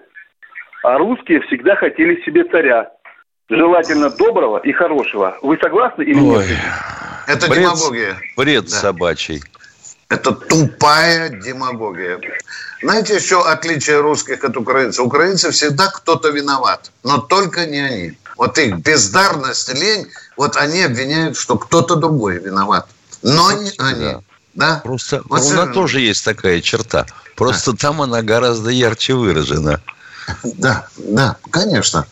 [0.85, 2.91] а русские всегда хотели себе царя,
[3.49, 5.37] желательно доброго и хорошего.
[5.41, 6.47] Вы согласны или Ой.
[6.47, 6.59] нет?
[7.27, 8.17] Это бред, демагогия.
[8.37, 8.77] Бред да.
[8.77, 9.43] собачий.
[10.11, 12.21] Это тупая демагогия.
[12.83, 15.07] Знаете, еще отличие русских от украинцев?
[15.07, 18.13] Украинцы всегда кто-то виноват, но только не они.
[18.37, 22.89] Вот их бездарность, лень, вот они обвиняют, что кто-то другой виноват,
[23.23, 24.17] но не они.
[24.53, 24.83] Да?
[24.85, 27.07] Просто вот у нас тоже есть такая черта.
[27.37, 27.79] Просто да.
[27.79, 29.81] там она гораздо ярче выражена.
[30.45, 32.07] Да, да, конечно.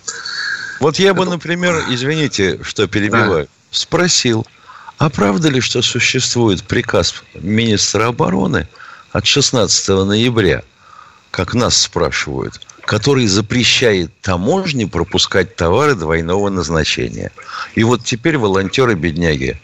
[0.81, 3.51] Вот я бы, например, извините, что перебиваю, да.
[3.71, 4.47] спросил,
[4.99, 8.69] а правда ли, что существует приказ министра обороны
[9.13, 10.63] от 16 ноября,
[11.31, 17.31] как нас спрашивают, который запрещает таможне пропускать товары двойного назначения?
[17.75, 19.61] И вот теперь волонтеры-бедняги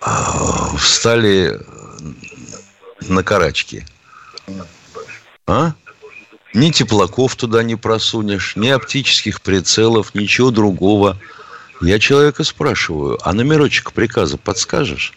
[0.00, 1.60] а, встали
[3.08, 3.86] на карачки.
[5.46, 5.72] А?
[6.56, 11.18] Ни теплаков туда не просунешь, ни оптических прицелов, ничего другого.
[11.82, 15.12] Я человека спрашиваю, а номерочек приказа подскажешь?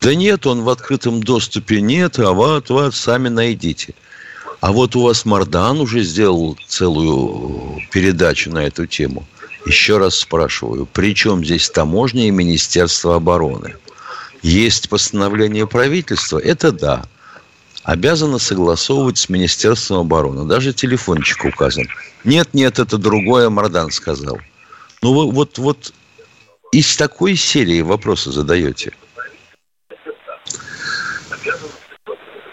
[0.00, 3.92] Да нет, он в открытом доступе нет, а вот, вот, сами найдите.
[4.62, 9.26] А вот у вас Мардан уже сделал целую передачу на эту тему.
[9.66, 13.76] Еще раз спрашиваю, при чем здесь таможня и Министерство обороны?
[14.40, 16.38] Есть постановление правительства?
[16.38, 17.04] Это да
[17.84, 20.44] обязана согласовывать с Министерством обороны.
[20.46, 21.86] Даже телефончик указан.
[22.24, 24.38] Нет, нет, это другое, Мардан сказал.
[25.02, 25.92] Ну, вы вот, вот
[26.72, 28.92] из такой серии вопросы задаете.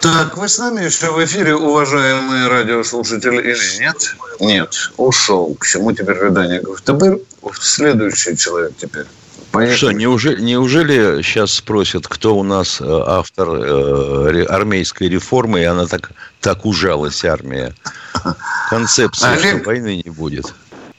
[0.01, 4.15] Так, вы с нами еще в эфире, уважаемые радиослушатели, или нет?
[4.39, 5.55] Нет, ушел.
[5.59, 7.21] К чему теперь видание ГФТБ?
[7.53, 9.05] Следующий человек теперь.
[9.51, 9.75] Поехали.
[9.75, 15.87] Что, неужели, неужели сейчас спросят, кто у нас э, автор э, армейской реформы, и она
[15.87, 17.73] так, так ужалась, армия?
[18.69, 19.57] Концепция, Олег...
[19.57, 20.45] что войны не будет.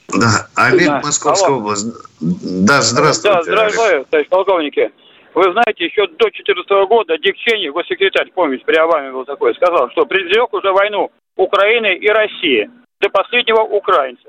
[0.09, 1.01] Да, Олег, да.
[1.03, 1.59] Московская Алло.
[1.59, 1.87] область.
[2.21, 3.37] Да, здравствуйте.
[3.37, 4.93] Да, здравствуйте, товарищ полковники.
[5.35, 9.91] Вы знаете, еще до 2014 года Дик Ченни, госсекретарь, помните, при Обаме был такой, сказал,
[9.93, 14.29] что предвзек уже войну Украины и России до последнего украинца.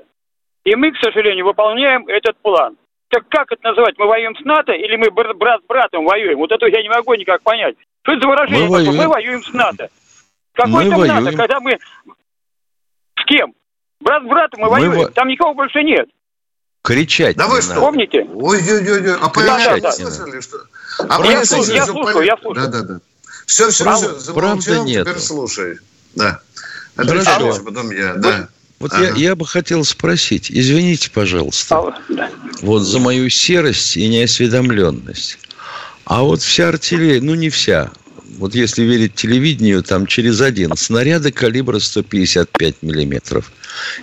[0.64, 2.76] И мы, к сожалению, выполняем этот план.
[3.14, 3.94] Так как это называть?
[3.96, 6.36] Мы воюем с НАТО или мы брат с братом воюем?
[6.38, 7.76] Вот это я не могу никак понять.
[8.02, 8.64] Что это за выражение?
[8.64, 9.88] Мы воюем, мы воюем с НАТО.
[10.52, 11.24] Какой там воюем.
[11.24, 11.78] НАТО, когда мы...
[13.16, 13.54] С кем?
[14.00, 14.92] Брат с братом мы, мы воюем.
[14.94, 15.08] Во...
[15.10, 16.08] Там никого больше нет.
[16.82, 17.36] Кричать.
[17.36, 17.76] Да вы что?
[17.76, 18.26] Помните?
[18.34, 19.16] Ой-ой-ой.
[19.16, 20.58] А Кричать да, да, слышали, что?
[21.08, 22.68] А я, я, слушали, я слушаю, я слушаю.
[22.68, 23.00] Да, да, да.
[23.46, 24.34] Все, все, все.
[24.34, 25.06] Правда нет.
[25.06, 25.78] Теперь слушай.
[26.16, 26.40] Да.
[26.96, 27.62] Хорошо.
[27.64, 28.48] Потом я, да.
[28.84, 29.04] Вот ага.
[29.04, 32.30] я, я бы хотел спросить, извините, пожалуйста, а, да.
[32.60, 35.38] вот за мою серость и неосведомленность.
[36.04, 37.92] А вот вся артиллерия, ну не вся,
[38.36, 43.52] вот если верить телевидению, там через один снаряды калибра 155 миллиметров.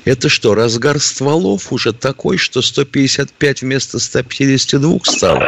[0.04, 5.44] Это что, разгар стволов уже такой, что 155 вместо 152 стало?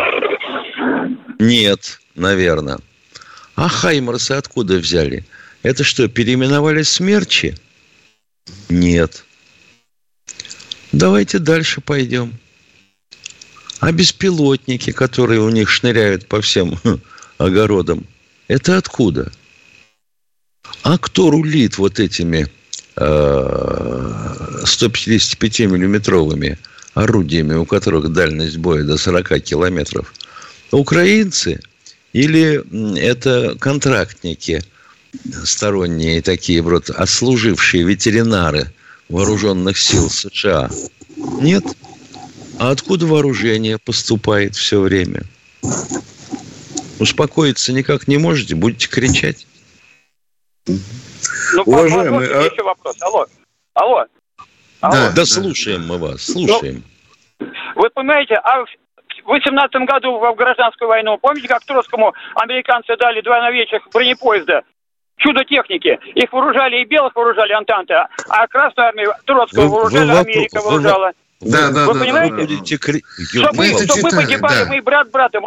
[1.40, 2.78] Нет, наверное.
[3.56, 5.26] А Хаймерсы откуда взяли?
[5.64, 7.56] Это что, переименовали смерчи?
[8.70, 9.24] Нет.
[10.92, 12.40] Давайте дальше пойдем.
[13.80, 16.80] А беспилотники, которые у них шныряют по всем
[17.38, 18.06] огородам,
[18.48, 19.32] это откуда?
[20.84, 22.48] А кто рулит вот этими
[22.96, 23.02] э,
[24.64, 26.58] 155-миллиметровыми
[26.94, 30.14] орудиями, у которых дальность боя до 40 километров?
[30.72, 31.60] Украинцы
[32.14, 32.64] или
[33.00, 34.64] это контрактники–
[35.44, 38.72] сторонние такие вот отслужившие ветеринары
[39.10, 40.70] вооруженных сил США?
[41.42, 41.64] Нет.
[42.60, 45.24] А откуда вооружение поступает все время?
[47.00, 49.48] Успокоиться никак не можете, будете кричать.
[50.68, 52.44] Ну, Уважаемый, а...
[52.44, 52.96] еще вопрос.
[53.02, 53.26] Алло.
[53.74, 54.06] Алло.
[54.82, 54.94] Алло.
[54.94, 56.84] Да, да, слушаем мы вас, слушаем.
[57.40, 63.22] Ну, вы понимаете, а в 18 году в гражданскую войну, помните, как Троцкому американцы дали
[63.22, 64.64] два новейших бронепоезда
[65.24, 65.98] чудо техники.
[66.16, 71.12] Их вооружали и белых вооружали Антанта, а Красную армию Троцкого вооружали, вы, Америка вы, вооружала.
[71.42, 72.36] Да, да, вы да, понимаете?
[72.36, 73.26] Да, да, да.
[73.26, 74.66] Чтобы, мы, чтобы мы погибали, да.
[74.70, 75.44] мы брат братом.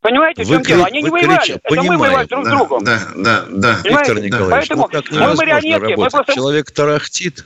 [0.00, 0.84] Понимаете, в чем Вы дело?
[0.84, 1.40] кри- Они вы не воевали.
[1.40, 2.84] крича- Это мы воевали друг с Да, другом.
[2.84, 3.76] да, да, да.
[3.82, 3.88] Понимаете?
[4.14, 7.44] Виктор Николаевич, Поэтому ну так мы марионетки, мы просто- Человек тарахтит.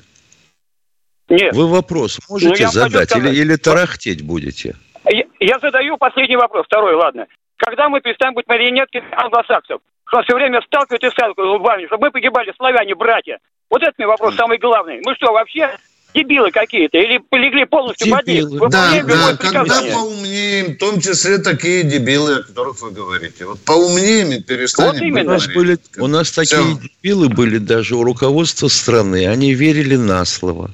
[1.28, 1.54] Нет.
[1.54, 4.74] Вы вопрос Ну, можете хочу задать или, или тарахтеть будете?
[5.04, 7.26] Я, я задаю последний вопрос, второй, ладно.
[7.56, 9.80] Когда мы перестанем быть марионетками англосаксов?
[10.10, 13.38] Что все время сталкивают и сталкивают лбами, чтобы мы погибали, славяне, братья.
[13.70, 15.00] Вот это мне вопрос самый главный.
[15.04, 15.70] Мы что, вообще
[16.12, 16.98] дебилы какие-то?
[16.98, 18.48] Или полегли полностью под них?
[18.70, 23.46] Да, да, когда поумнеем, в том числе такие дебилы, о которых вы говорите.
[23.46, 25.30] Вот поумнеем и перестанем Вот именно.
[25.30, 29.28] У нас, были, у нас такие дебилы были даже у руководства страны.
[29.28, 30.72] Они верили на слово.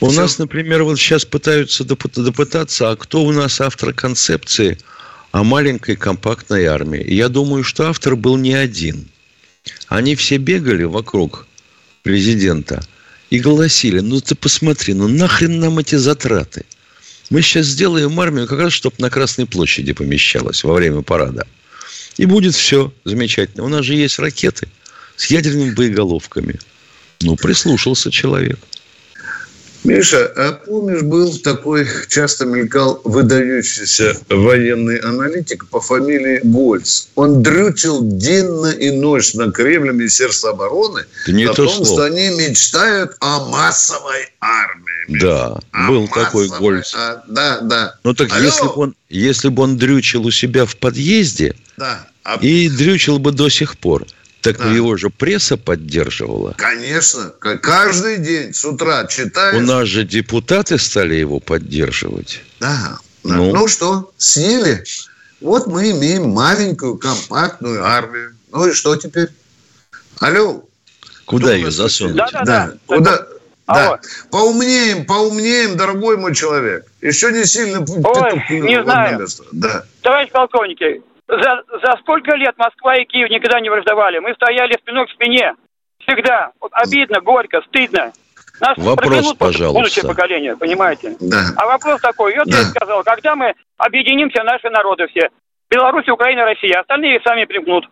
[0.00, 4.78] У нас, например, вот сейчас пытаются допы- допытаться, а кто у нас автор концепции
[5.32, 7.04] о маленькой компактной армии?
[7.12, 9.08] Я думаю, что автор был не один.
[9.88, 11.46] Они все бегали вокруг
[12.02, 12.82] президента
[13.30, 16.64] и голосили, ну ты посмотри, ну нахрен нам эти затраты?
[17.30, 21.46] Мы сейчас сделаем армию как раз, чтобы на Красной площади помещалась во время парада.
[22.16, 23.64] И будет все замечательно.
[23.64, 24.68] У нас же есть ракеты
[25.16, 26.58] с ядерными боеголовками.
[27.20, 28.58] Ну, прислушался человек.
[29.82, 37.06] Миша, а помнишь, был такой, часто мелькал выдающийся военный аналитик по фамилии Гольц.
[37.14, 41.86] Он дрючил денно и ночь на Кремле Министерства обороны Это не о то том, слово.
[41.86, 45.20] что они мечтают о массовой армии.
[45.20, 46.92] Да, О был такой Гольц.
[46.94, 47.94] а, да, да.
[48.04, 48.42] Ну так Алло.
[48.44, 52.06] если бы он, если бы он дрючил у себя в подъезде Да.
[52.22, 54.06] А, и дрючил бы до сих пор,
[54.42, 54.70] так Да.
[54.70, 56.54] его же пресса поддерживала.
[56.56, 59.56] Конечно, каждый день с утра читаешь.
[59.56, 62.42] У нас же депутаты стали его поддерживать.
[62.58, 62.98] Да.
[63.22, 63.34] да.
[63.34, 63.52] Ну?
[63.52, 63.68] Ну.
[63.68, 64.84] что, съели?
[65.40, 68.34] Вот мы имеем маленькую компактную армию.
[68.52, 69.28] Ну и что теперь?
[70.20, 70.64] Алло.
[71.24, 72.16] Куда у ее засунуть?
[72.16, 72.72] Да, Да-да-да.
[72.86, 73.26] Куда?
[73.66, 73.96] Алло.
[73.96, 74.00] Да.
[74.30, 76.86] Поумнеем, поумнеем, дорогой мой человек.
[77.00, 79.20] Еще не сильно Ой, не знаю.
[79.20, 79.44] место.
[79.52, 79.84] Да.
[80.02, 84.18] Товарищ полковники, за, за сколько лет Москва и Киев никогда не враждовали?
[84.18, 85.54] Мы стояли спиной к спине.
[86.00, 86.50] Всегда.
[86.60, 88.12] Вот обидно, горько, стыдно.
[88.60, 89.78] Нас Вопрос, пожалуйста.
[89.80, 91.16] будущее поколение, понимаете?
[91.20, 91.38] Да.
[91.56, 92.68] А вопрос такой, вот я Да.
[92.70, 95.30] сказал, когда мы объединимся, наши народы все,
[95.70, 97.88] Беларусь, Украина, Россия, остальные сами примкнут.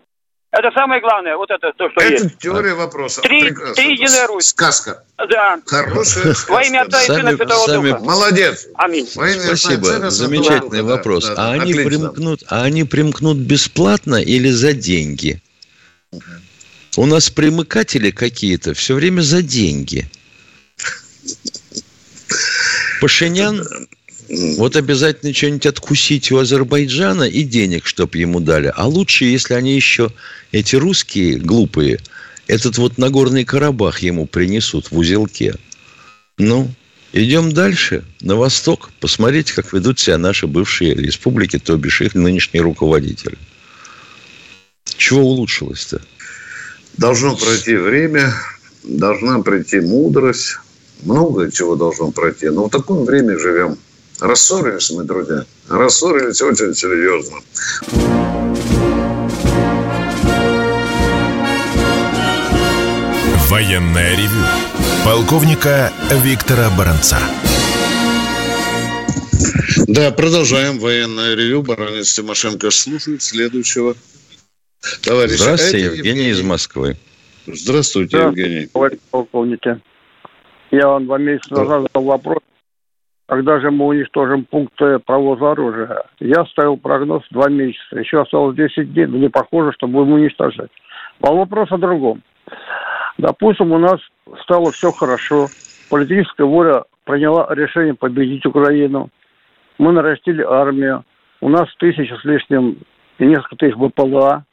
[0.50, 2.38] Это самое главное, вот это то, что Это есть.
[2.38, 3.20] теория вопроса.
[3.20, 3.74] Три- Прекрасно.
[3.74, 4.46] три единая Русь.
[4.46, 5.04] Сказка.
[5.18, 5.60] Да.
[5.66, 6.52] Хорошая сказка.
[6.52, 8.02] Во имя Отца и Сына Сами- Святого сами- Духа.
[8.04, 8.66] Молодец.
[8.76, 9.08] Аминь.
[9.14, 10.76] Во имя Отца и Спасибо, Святого замечательный Духа.
[10.76, 11.24] Да, вопрос.
[11.26, 11.84] да, а да, они отлично.
[11.84, 15.42] примкнут, а они примкнут бесплатно или за деньги?
[16.96, 20.08] У нас примыкатели какие-то все время за деньги.
[23.00, 23.62] Пашинян
[24.28, 28.72] вот обязательно что-нибудь откусить у Азербайджана и денег, чтоб ему дали.
[28.76, 30.10] А лучше, если они еще,
[30.52, 31.98] эти русские глупые,
[32.46, 35.54] этот вот Нагорный Карабах ему принесут в узелке.
[36.36, 36.70] Ну,
[37.12, 38.90] идем дальше, на восток.
[39.00, 43.38] Посмотрите, как ведут себя наши бывшие республики, то бишь их нынешние руководители.
[44.84, 46.02] Чего улучшилось-то?
[46.98, 48.34] Должно пройти время,
[48.82, 50.56] должна пройти мудрость.
[51.02, 52.48] Много чего должно пройти.
[52.48, 53.78] Но в таком времени живем.
[54.20, 55.44] Рассорились мы, друзья.
[55.68, 57.38] Рассорились очень серьезно.
[63.48, 64.44] Военное ревю
[65.04, 67.18] полковника Виктора Баранца.
[69.86, 71.62] Да, продолжаем военное ревю.
[71.62, 73.94] Баранец Тимошенко слушает следующего
[75.02, 75.44] товарища.
[75.44, 76.96] Здравствуйте, Это Евгений из Москвы.
[77.46, 78.66] Здравствуйте, Евгений.
[78.66, 79.80] Товарищ полковники.
[80.72, 82.38] Я вам два месяца назад задал вопрос,
[83.28, 86.02] когда же мы уничтожим пункты провоза оружия.
[86.18, 87.98] Я ставил прогноз два месяца.
[87.98, 90.70] Еще осталось 10 дней, но не похоже, что будем уничтожать.
[91.20, 92.22] А вопрос о другом.
[93.18, 94.00] Допустим, у нас
[94.42, 95.46] стало все хорошо.
[95.90, 99.10] Политическая воля приняла решение победить Украину.
[99.76, 101.04] Мы нарастили армию.
[101.42, 102.78] У нас тысяча с лишним
[103.18, 104.44] и несколько тысяч БПЛА.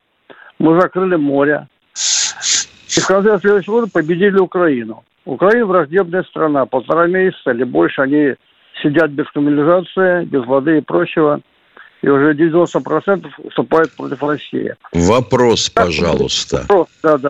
[0.60, 1.68] Мы закрыли море.
[1.94, 5.06] И в конце следующего года победили Украину.
[5.24, 6.66] Украина враждебная страна.
[6.66, 8.36] Полтора месяца или больше они
[8.82, 11.42] сидят без канализации, без воды и прочего.
[12.02, 14.76] И уже 90% выступают против России.
[14.94, 16.58] Вопрос, пожалуйста.
[16.62, 17.30] Вопрос, да, да.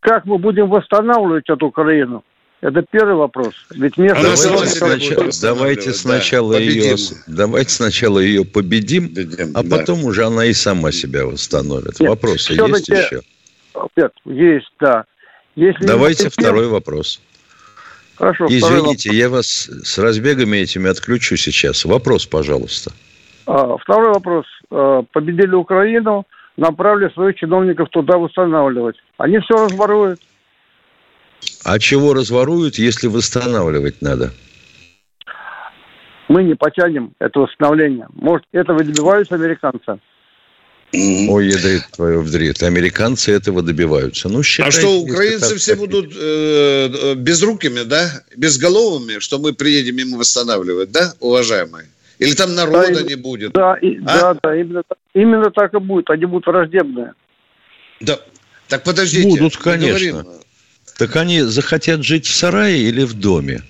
[0.00, 2.24] Как мы будем восстанавливать эту Украину?
[2.60, 3.54] Это первый вопрос.
[3.70, 4.22] Ведь место...
[4.22, 5.94] Давайте, себя сначала, давайте да.
[5.94, 7.16] сначала ее, Победим.
[7.28, 9.76] давайте сначала ее победим, Победим, а да.
[9.76, 12.00] потом уже она и сама себя восстановит.
[12.00, 13.20] Нет, Вопросы есть еще?
[13.96, 15.04] Нет, есть, да.
[15.54, 17.20] Если Давайте не второй вопрос.
[18.18, 21.84] Хорошо, Извините, я вас с разбегами этими отключу сейчас.
[21.84, 22.90] Вопрос, пожалуйста.
[23.46, 24.44] А, Второй вопрос.
[24.70, 28.96] А, Победили Украину, направили своих чиновников туда восстанавливать.
[29.18, 30.20] Они все разворуют.
[31.64, 34.32] А чего разворуют, если восстанавливать надо?
[36.28, 38.06] мы не потянем это восстановление.
[38.12, 39.98] Может, этого добиваются американцы?
[40.92, 42.62] Ой, ядрит твою вдрит.
[42.62, 44.28] Американцы этого добиваются.
[44.28, 48.22] Ну, а что, украинцы все будут э, безрукими, да?
[48.36, 51.88] Безголовыми, что мы приедем им восстанавливать, да, уважаемые?
[52.18, 53.52] Или там народа да, не будет?
[53.52, 54.34] Да, и, а?
[54.34, 54.82] да, да, именно,
[55.14, 56.08] именно так и будет.
[56.10, 57.12] Они будут враждебные.
[58.00, 58.18] Да.
[58.68, 59.28] Так подождите.
[59.28, 60.26] Будут, конечно.
[60.96, 63.62] Так они захотят жить в сарае или в доме?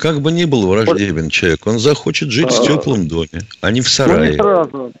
[0.00, 3.80] Как бы ни был враждебен человек, он захочет жить а, в теплом доме, а не
[3.80, 4.18] в сарае.
[4.18, 4.92] Ну, не сразу.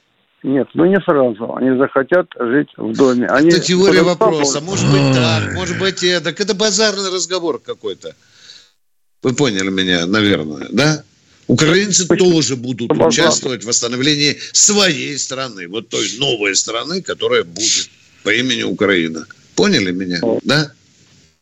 [0.46, 1.56] Нет, ну не сразу.
[1.56, 3.26] Они захотят жить в доме.
[3.26, 4.60] Они это теория вопроса.
[4.60, 6.40] Может быть так, может быть и так.
[6.40, 8.14] Это базарный разговор какой-то.
[9.24, 11.02] Вы поняли меня, наверное, да?
[11.48, 12.30] Украинцы Почему?
[12.30, 13.08] тоже будут Базар.
[13.08, 17.90] участвовать в восстановлении своей страны, вот той новой страны, которая будет
[18.22, 19.26] по имени Украина.
[19.56, 20.70] Поняли меня, да?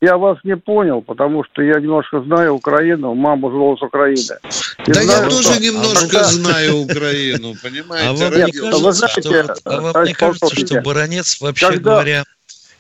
[0.05, 4.37] Я вас не понял, потому что я немножко знаю Украину, маму звал с Украины.
[4.87, 5.63] И да знаю, я тоже что...
[5.63, 8.09] немножко а знаю Украину, понимаете?
[8.09, 11.93] А вам не кажется, вы знаете, что, а вам не кажется, что Баранец, вообще когда...
[11.93, 12.25] говоря,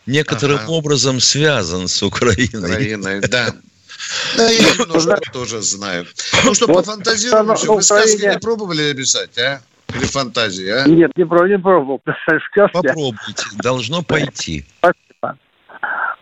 [0.04, 0.68] некоторым ага.
[0.68, 2.70] образом связан с Украиной?
[2.72, 3.54] Украиной, да.
[4.36, 6.06] Да, я немножко тоже знаю.
[6.44, 7.72] Ну что, вот, пофантазируем еще.
[7.72, 9.62] Вы сказки не пробовали писать, а?
[9.94, 10.86] Или фантазии, а?
[10.86, 12.70] Нет, не пробовал, не пробовал сказки.
[12.70, 14.66] Попробуйте, должно пойти.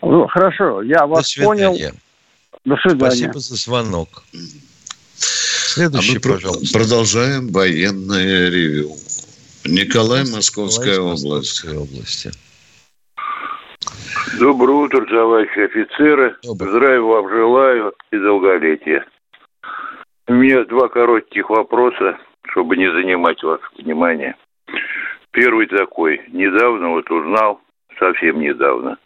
[0.03, 1.77] Ну, хорошо, я вас До понял.
[2.65, 3.11] До свидания.
[3.11, 4.09] Спасибо за звонок.
[5.15, 6.79] Следующий, а мы пожалуйста.
[6.79, 8.91] Продолжаем военное ревю.
[9.65, 11.65] Николай, Московская область.
[11.65, 12.31] области.
[14.39, 16.37] Доброе утро, товарищи офицеры.
[16.43, 16.71] Добрый.
[16.71, 19.07] Здравия вам желаю и долголетия.
[20.27, 22.19] У меня два коротких вопроса,
[22.51, 24.35] чтобы не занимать ваше внимание.
[25.31, 26.21] Первый такой.
[26.29, 27.61] Недавно вот узнал,
[27.99, 28.99] совсем недавно,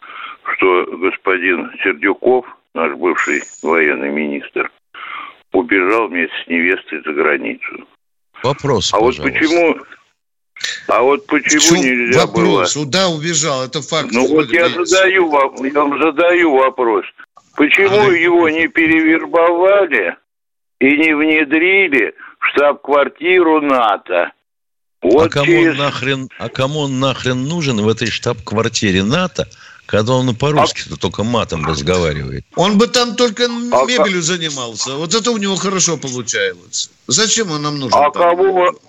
[0.55, 4.71] что господин Сердюков, наш бывший военный министр,
[5.51, 7.87] убежал вместе с невестой за границу.
[8.43, 9.23] Вопрос, А пожалуйста.
[9.23, 9.77] вот почему...
[10.87, 12.75] А вот почему Почему нельзя вопрос?
[12.75, 12.83] было...
[12.85, 13.63] Куда убежал?
[13.63, 14.09] Это факт.
[14.11, 17.05] Ну вот я задаю, вам, я вам задаю вопрос.
[17.55, 20.15] Почему а его не перевербовали
[20.79, 24.31] и не внедрили в штаб-квартиру НАТО?
[25.01, 25.77] Вот а, кому через...
[25.77, 29.47] нахрен, а кому он нахрен нужен в этой штаб-квартире НАТО,
[29.87, 30.95] когда он по-русски а...
[30.97, 32.45] только матом разговаривает.
[32.55, 33.47] Он бы там только а...
[33.47, 34.93] мебелью занимался.
[34.95, 36.91] Вот это у него хорошо получается.
[37.07, 37.97] Зачем он нам нужен?
[37.97, 38.79] А кого,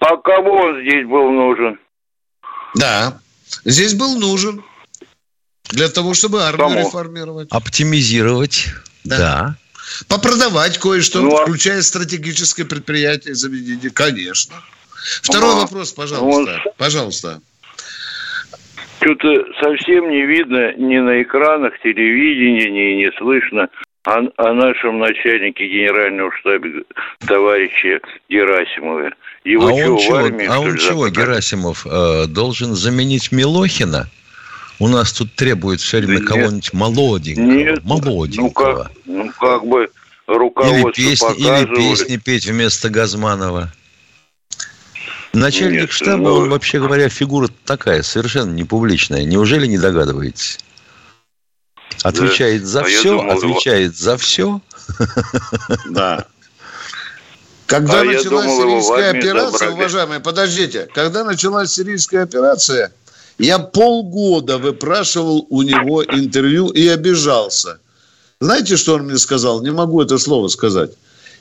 [0.00, 1.78] а кого он здесь был нужен?
[2.74, 3.18] Да,
[3.64, 4.62] здесь был нужен.
[5.70, 6.86] Для того, чтобы армию Кому?
[6.86, 7.48] реформировать.
[7.50, 8.66] Оптимизировать,
[9.04, 9.18] да.
[9.18, 9.56] да.
[10.08, 14.54] Попродавать кое-что, ну, а включая стратегическое предприятие заведение, конечно.
[15.22, 15.60] Второй ага.
[15.60, 16.60] вопрос, пожалуйста.
[16.64, 16.76] Вот.
[16.76, 17.40] Пожалуйста.
[19.04, 23.68] Что-то совсем не видно ни на экранах телевидения, ни не слышно
[24.04, 26.68] о, о нашем начальнике генерального штаба
[27.26, 28.00] товарище
[28.30, 29.12] Герасимове.
[29.44, 34.08] Его а что, он чего, армии, а он чего Герасимов, э, должен заменить Милохина?
[34.78, 37.44] У нас тут требует все время да кого-нибудь молоденького.
[37.44, 38.90] Нет, молоденького.
[39.04, 39.90] Ну как, ну как бы
[40.26, 43.70] руководство или песни, или песни петь вместо Газманова.
[45.34, 46.34] Начальник Нет, штаба, ну...
[46.34, 49.24] он, вообще говоря, фигура такая, совершенно не публичная.
[49.24, 50.58] Неужели не догадываетесь?
[52.02, 52.68] Отвечает да.
[52.68, 54.04] за а все, думал, отвечает его...
[54.04, 54.60] за все.
[55.90, 56.26] Да.
[57.66, 59.72] Когда а началась думал, сирийская операция, забрали.
[59.72, 62.92] уважаемые, подождите, когда началась сирийская операция,
[63.38, 67.78] я полгода выпрашивал у него интервью и обижался.
[68.38, 69.62] Знаете, что он мне сказал?
[69.62, 70.90] Не могу это слово сказать.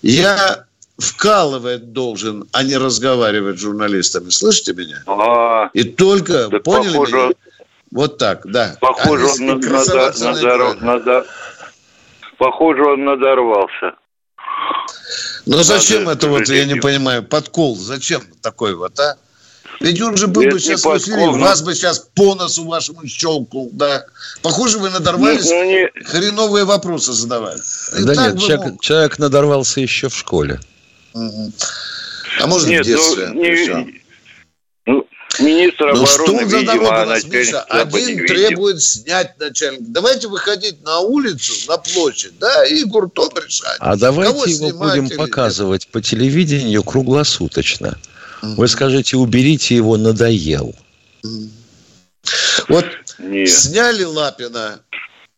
[0.02, 0.63] Я
[0.98, 4.30] вкалывать должен, а не разговаривать с журналистами.
[4.30, 5.04] Слышите меня?
[5.08, 7.32] А, И только, поняли похоже, меня?
[7.92, 8.78] Вот так, да.
[8.80, 11.26] Похоже, а он надо, надо, надо,
[12.38, 13.96] похоже, он надорвался.
[15.46, 17.76] Но надо зачем это вот, я не понимаю, подкол?
[17.76, 19.18] Зачем такой вот, а?
[19.80, 23.70] Ведь он же был бы сейчас в эфире, вас бы сейчас по носу вашему щелкнул,
[23.74, 24.06] да.
[24.42, 26.06] Похоже, вы надорвались, нет, ну, не...
[26.06, 27.60] хреновые вопросы задавали.
[28.00, 28.82] И да нет, человек, мог...
[28.82, 30.60] человек надорвался еще в школе.
[31.14, 33.28] А может, Нет, в детстве.
[33.28, 34.02] Ну, не,
[34.86, 35.08] ну,
[35.40, 37.62] министр обороны, что он за Миша?
[37.62, 39.86] Один требует снять начальника.
[39.88, 43.78] Давайте выходить на улицу, на площадь, да, и гуртом решать.
[43.80, 47.98] А давайте Кого его будем показывать по телевидению круглосуточно.
[48.42, 48.56] Угу.
[48.56, 50.76] Вы скажите, уберите его, надоел.
[52.68, 52.86] Вот
[53.20, 53.50] Нет.
[53.50, 54.80] сняли Лапина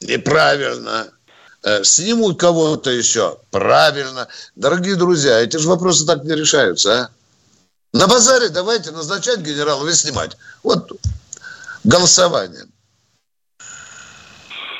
[0.01, 1.07] неправильно,
[1.84, 3.38] снимут кого-то еще.
[3.51, 4.28] Правильно.
[4.55, 7.09] Дорогие друзья, эти же вопросы так не решаются, а?
[7.93, 10.36] На базаре давайте назначать генерала и снимать.
[10.63, 10.91] Вот
[11.86, 12.63] голосование.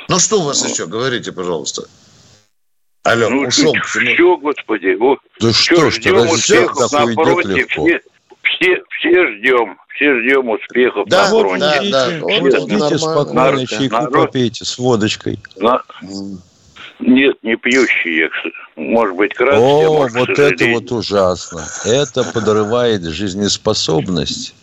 [0.10, 0.86] Ну что у вас еще?
[0.86, 1.84] Говорите, пожалуйста.
[3.04, 3.74] Алло, ну, ушел.
[3.86, 4.98] Все, господи.
[5.00, 7.66] О, да что ж, ждем успехов на фронте.
[7.68, 8.02] Все,
[8.44, 9.78] все, все ждем.
[9.96, 11.90] Все ждем успехов да, на фронте.
[11.92, 15.40] Да, да, Он Идите спокойно, народ, чайку народ, попейте с водочкой.
[15.56, 15.82] На...
[17.00, 18.30] Нет, не пьющий я,
[18.76, 21.66] может быть, краски, О, а может, вот это вот ужасно.
[21.84, 24.56] Это подрывает жизнеспособность.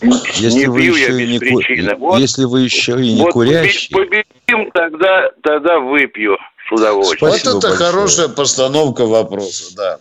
[0.00, 1.58] Если не вы пью еще я и не без ку...
[1.58, 1.94] причины.
[1.94, 3.94] Вот, если вы еще и не вот курящий.
[3.94, 6.36] победим, тогда, тогда выпью
[6.68, 7.18] с удовольствием.
[7.18, 7.90] Спасибо вот это большое.
[7.90, 9.98] хорошая постановка вопроса, да.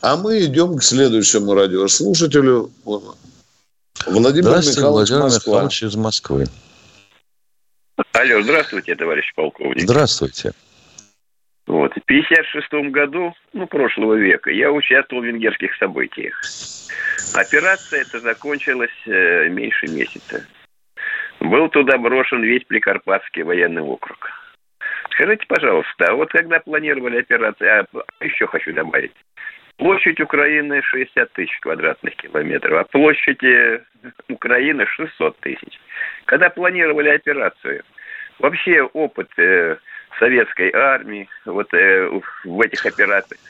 [0.00, 2.70] А мы идем к следующему радиослушателю.
[4.06, 5.52] Владимир Здравствуйте, Михайлович Владимир Москва.
[5.52, 6.46] Михайлович из Москвы.
[8.12, 9.82] Алло, здравствуйте, товарищ полковник.
[9.82, 10.52] Здравствуйте.
[11.70, 16.40] Вот, в 56 году, ну, прошлого века, я участвовал в венгерских событиях.
[17.32, 20.44] Операция эта закончилась э, меньше месяца.
[21.38, 24.18] Был туда брошен весь Прикарпатский военный округ.
[25.12, 29.12] Скажите, пожалуйста, а вот когда планировали операцию, а еще хочу добавить,
[29.76, 33.44] площадь Украины 60 тысяч квадратных километров, а площадь
[34.28, 35.78] Украины 600 тысяч.
[36.24, 37.84] Когда планировали операцию,
[38.40, 39.76] вообще опыт э,
[40.18, 43.40] советской армии вот э, в этих операциях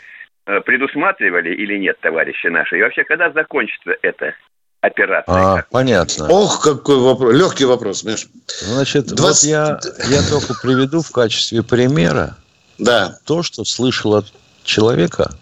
[0.46, 2.78] э, предусматривали или нет, товарищи наши?
[2.78, 4.34] И вообще, когда закончится эта
[4.80, 5.34] операция?
[5.34, 6.28] А, понятно.
[6.28, 7.34] Ох, какой вопрос.
[7.34, 8.28] Легкий вопрос, Миш.
[8.46, 9.18] Значит, 20...
[9.18, 12.36] вот я, я только приведу в качестве примера
[12.78, 13.18] да.
[13.24, 14.26] то, что слышал от
[14.64, 15.32] человека,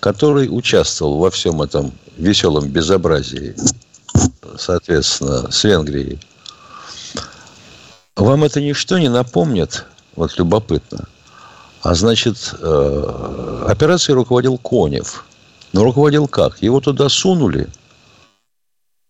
[0.00, 3.54] который участвовал во всем этом веселом безобразии,
[4.56, 6.18] соответственно, с Венгрией.
[8.16, 9.86] Вам это ничто не напомнит,
[10.20, 11.08] вот любопытно.
[11.82, 15.24] А значит, э, операцией руководил Конев.
[15.72, 16.62] Но руководил как?
[16.62, 17.68] Его туда сунули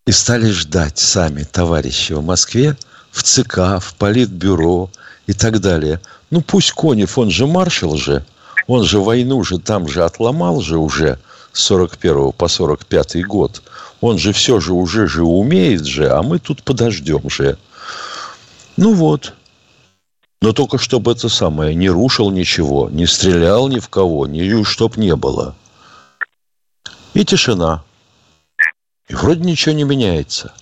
[0.07, 2.77] и стали ждать сами товарищи в Москве,
[3.11, 4.91] в ЦК, в Политбюро
[5.27, 6.01] и так далее.
[6.31, 8.25] Ну, пусть Конев, он же маршал же,
[8.69, 11.19] он же войну же там же отломал же уже
[11.53, 13.63] с 41 по 45 год.
[14.01, 17.59] Он же все же уже же умеет же, а мы тут подождем же.
[18.77, 19.35] Ну вот.
[20.43, 24.97] Но только чтобы это самое, не рушил ничего, не стрелял ни в кого, ни чтоб
[24.97, 25.55] не было.
[27.13, 27.83] И тишина.
[29.09, 30.55] И вроде ничего не меняется.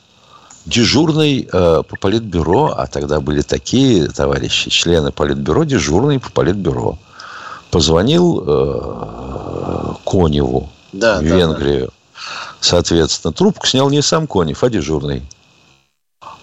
[0.66, 6.99] Дежурный э, по политбюро, а тогда были такие товарищи, члены политбюро, дежурный по политбюро,
[7.70, 11.87] позвонил э, Коневу да, в да, Венгрию.
[11.87, 11.93] Да.
[12.61, 15.22] Соответственно, трубку снял не сам Конев, а дежурный.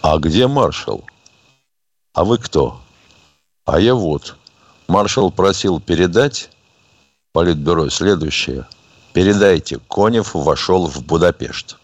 [0.01, 1.03] А где маршал?
[2.13, 2.79] А вы кто?
[3.65, 4.35] А я вот.
[4.87, 6.49] Маршал просил передать
[7.33, 8.67] Политбюро следующее.
[9.11, 11.77] Передайте, Конев вошел в Будапешт.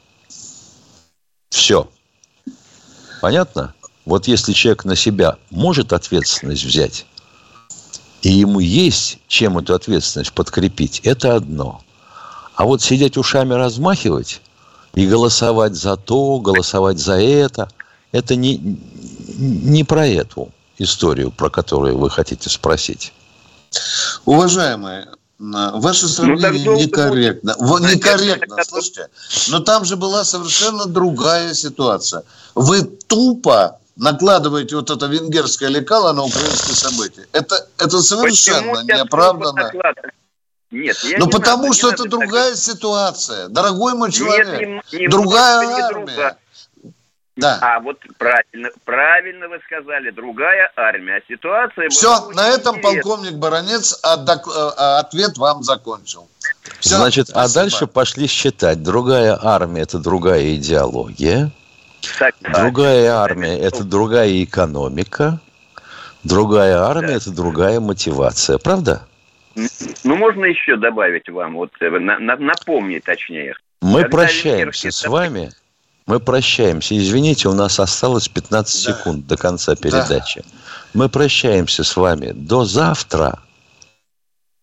[1.49, 1.89] Все.
[3.19, 3.73] Понятно?
[4.05, 7.05] Вот если человек на себя может ответственность взять,
[8.21, 11.82] и ему есть чем эту ответственность подкрепить, это одно.
[12.55, 14.41] А вот сидеть ушами размахивать
[14.93, 17.69] и голосовать за то, голосовать за это,
[18.11, 20.51] это не, не про эту
[20.84, 23.13] историю, про которую вы хотите спросить.
[24.25, 25.07] Уважаемые,
[25.41, 27.55] Ваше сравнение ну, некорректно.
[27.57, 29.07] Вот, некорректно, слушайте.
[29.49, 32.23] Но там же была совершенно другая ситуация.
[32.53, 37.27] Вы тупо накладываете вот это венгерское лекало на украинские события.
[37.32, 39.71] Это, это совершенно неоправданно.
[40.69, 43.47] Нет, я Ну, не потому надо, что не это надо другая ситуация.
[43.49, 44.47] Дорогой мой человек.
[44.47, 46.05] Нет, не, не другая армия.
[46.05, 46.38] Другая.
[47.42, 47.58] Да.
[47.62, 51.16] А вот правильно, правильно вы сказали, другая армия.
[51.16, 53.02] А ситуация Все, на этом интересна.
[53.02, 56.30] полковник Баранец ответ вам закончил.
[56.80, 57.44] Все, Значит, спасибо.
[57.44, 58.84] а дальше пошли считать.
[58.84, 61.52] Другая армия– это другая идеология.
[62.20, 63.24] Так, другая да.
[63.24, 65.39] армия– это другая экономика.
[66.24, 68.60] Другая армия да.– это другая мотивация.
[68.60, 69.08] Правда?
[69.56, 73.56] Ну, можно еще добавить вам, вот на, на, напомнить точнее.
[73.82, 75.52] Мы прощаемся с вами–
[76.06, 76.97] мы прощаемся.
[76.97, 78.93] Извините, у нас осталось 15 да.
[78.93, 80.43] секунд до конца передачи.
[80.45, 80.58] Да.
[80.93, 83.39] Мы прощаемся с вами до завтра.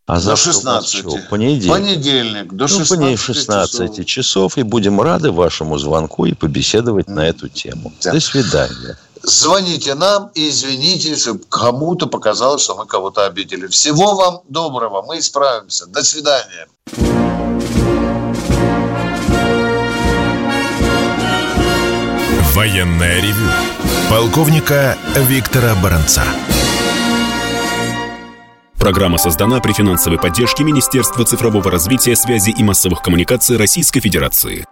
[0.07, 1.01] А до 16.
[1.01, 1.71] Что, понедельник.
[1.71, 2.53] Понедельник.
[2.55, 4.07] До 16, ну, 16 часов.
[4.07, 4.59] часов.
[4.59, 7.93] И будем рады вашему звонку и побеседовать на эту тему.
[8.03, 8.13] Да.
[8.13, 8.99] До свидания.
[9.23, 13.67] Звоните нам и извините, если кому-то показалось, что мы кого-то обидели.
[13.67, 15.03] Всего вам доброго.
[15.03, 15.87] Мы исправимся.
[15.87, 16.67] До свидания.
[22.59, 23.49] Военное ревю
[24.11, 26.25] полковника Виктора Баранца.
[28.77, 34.67] Программа создана при финансовой поддержке Министерства цифрового развития, связи и массовых коммуникаций Российской Федерации.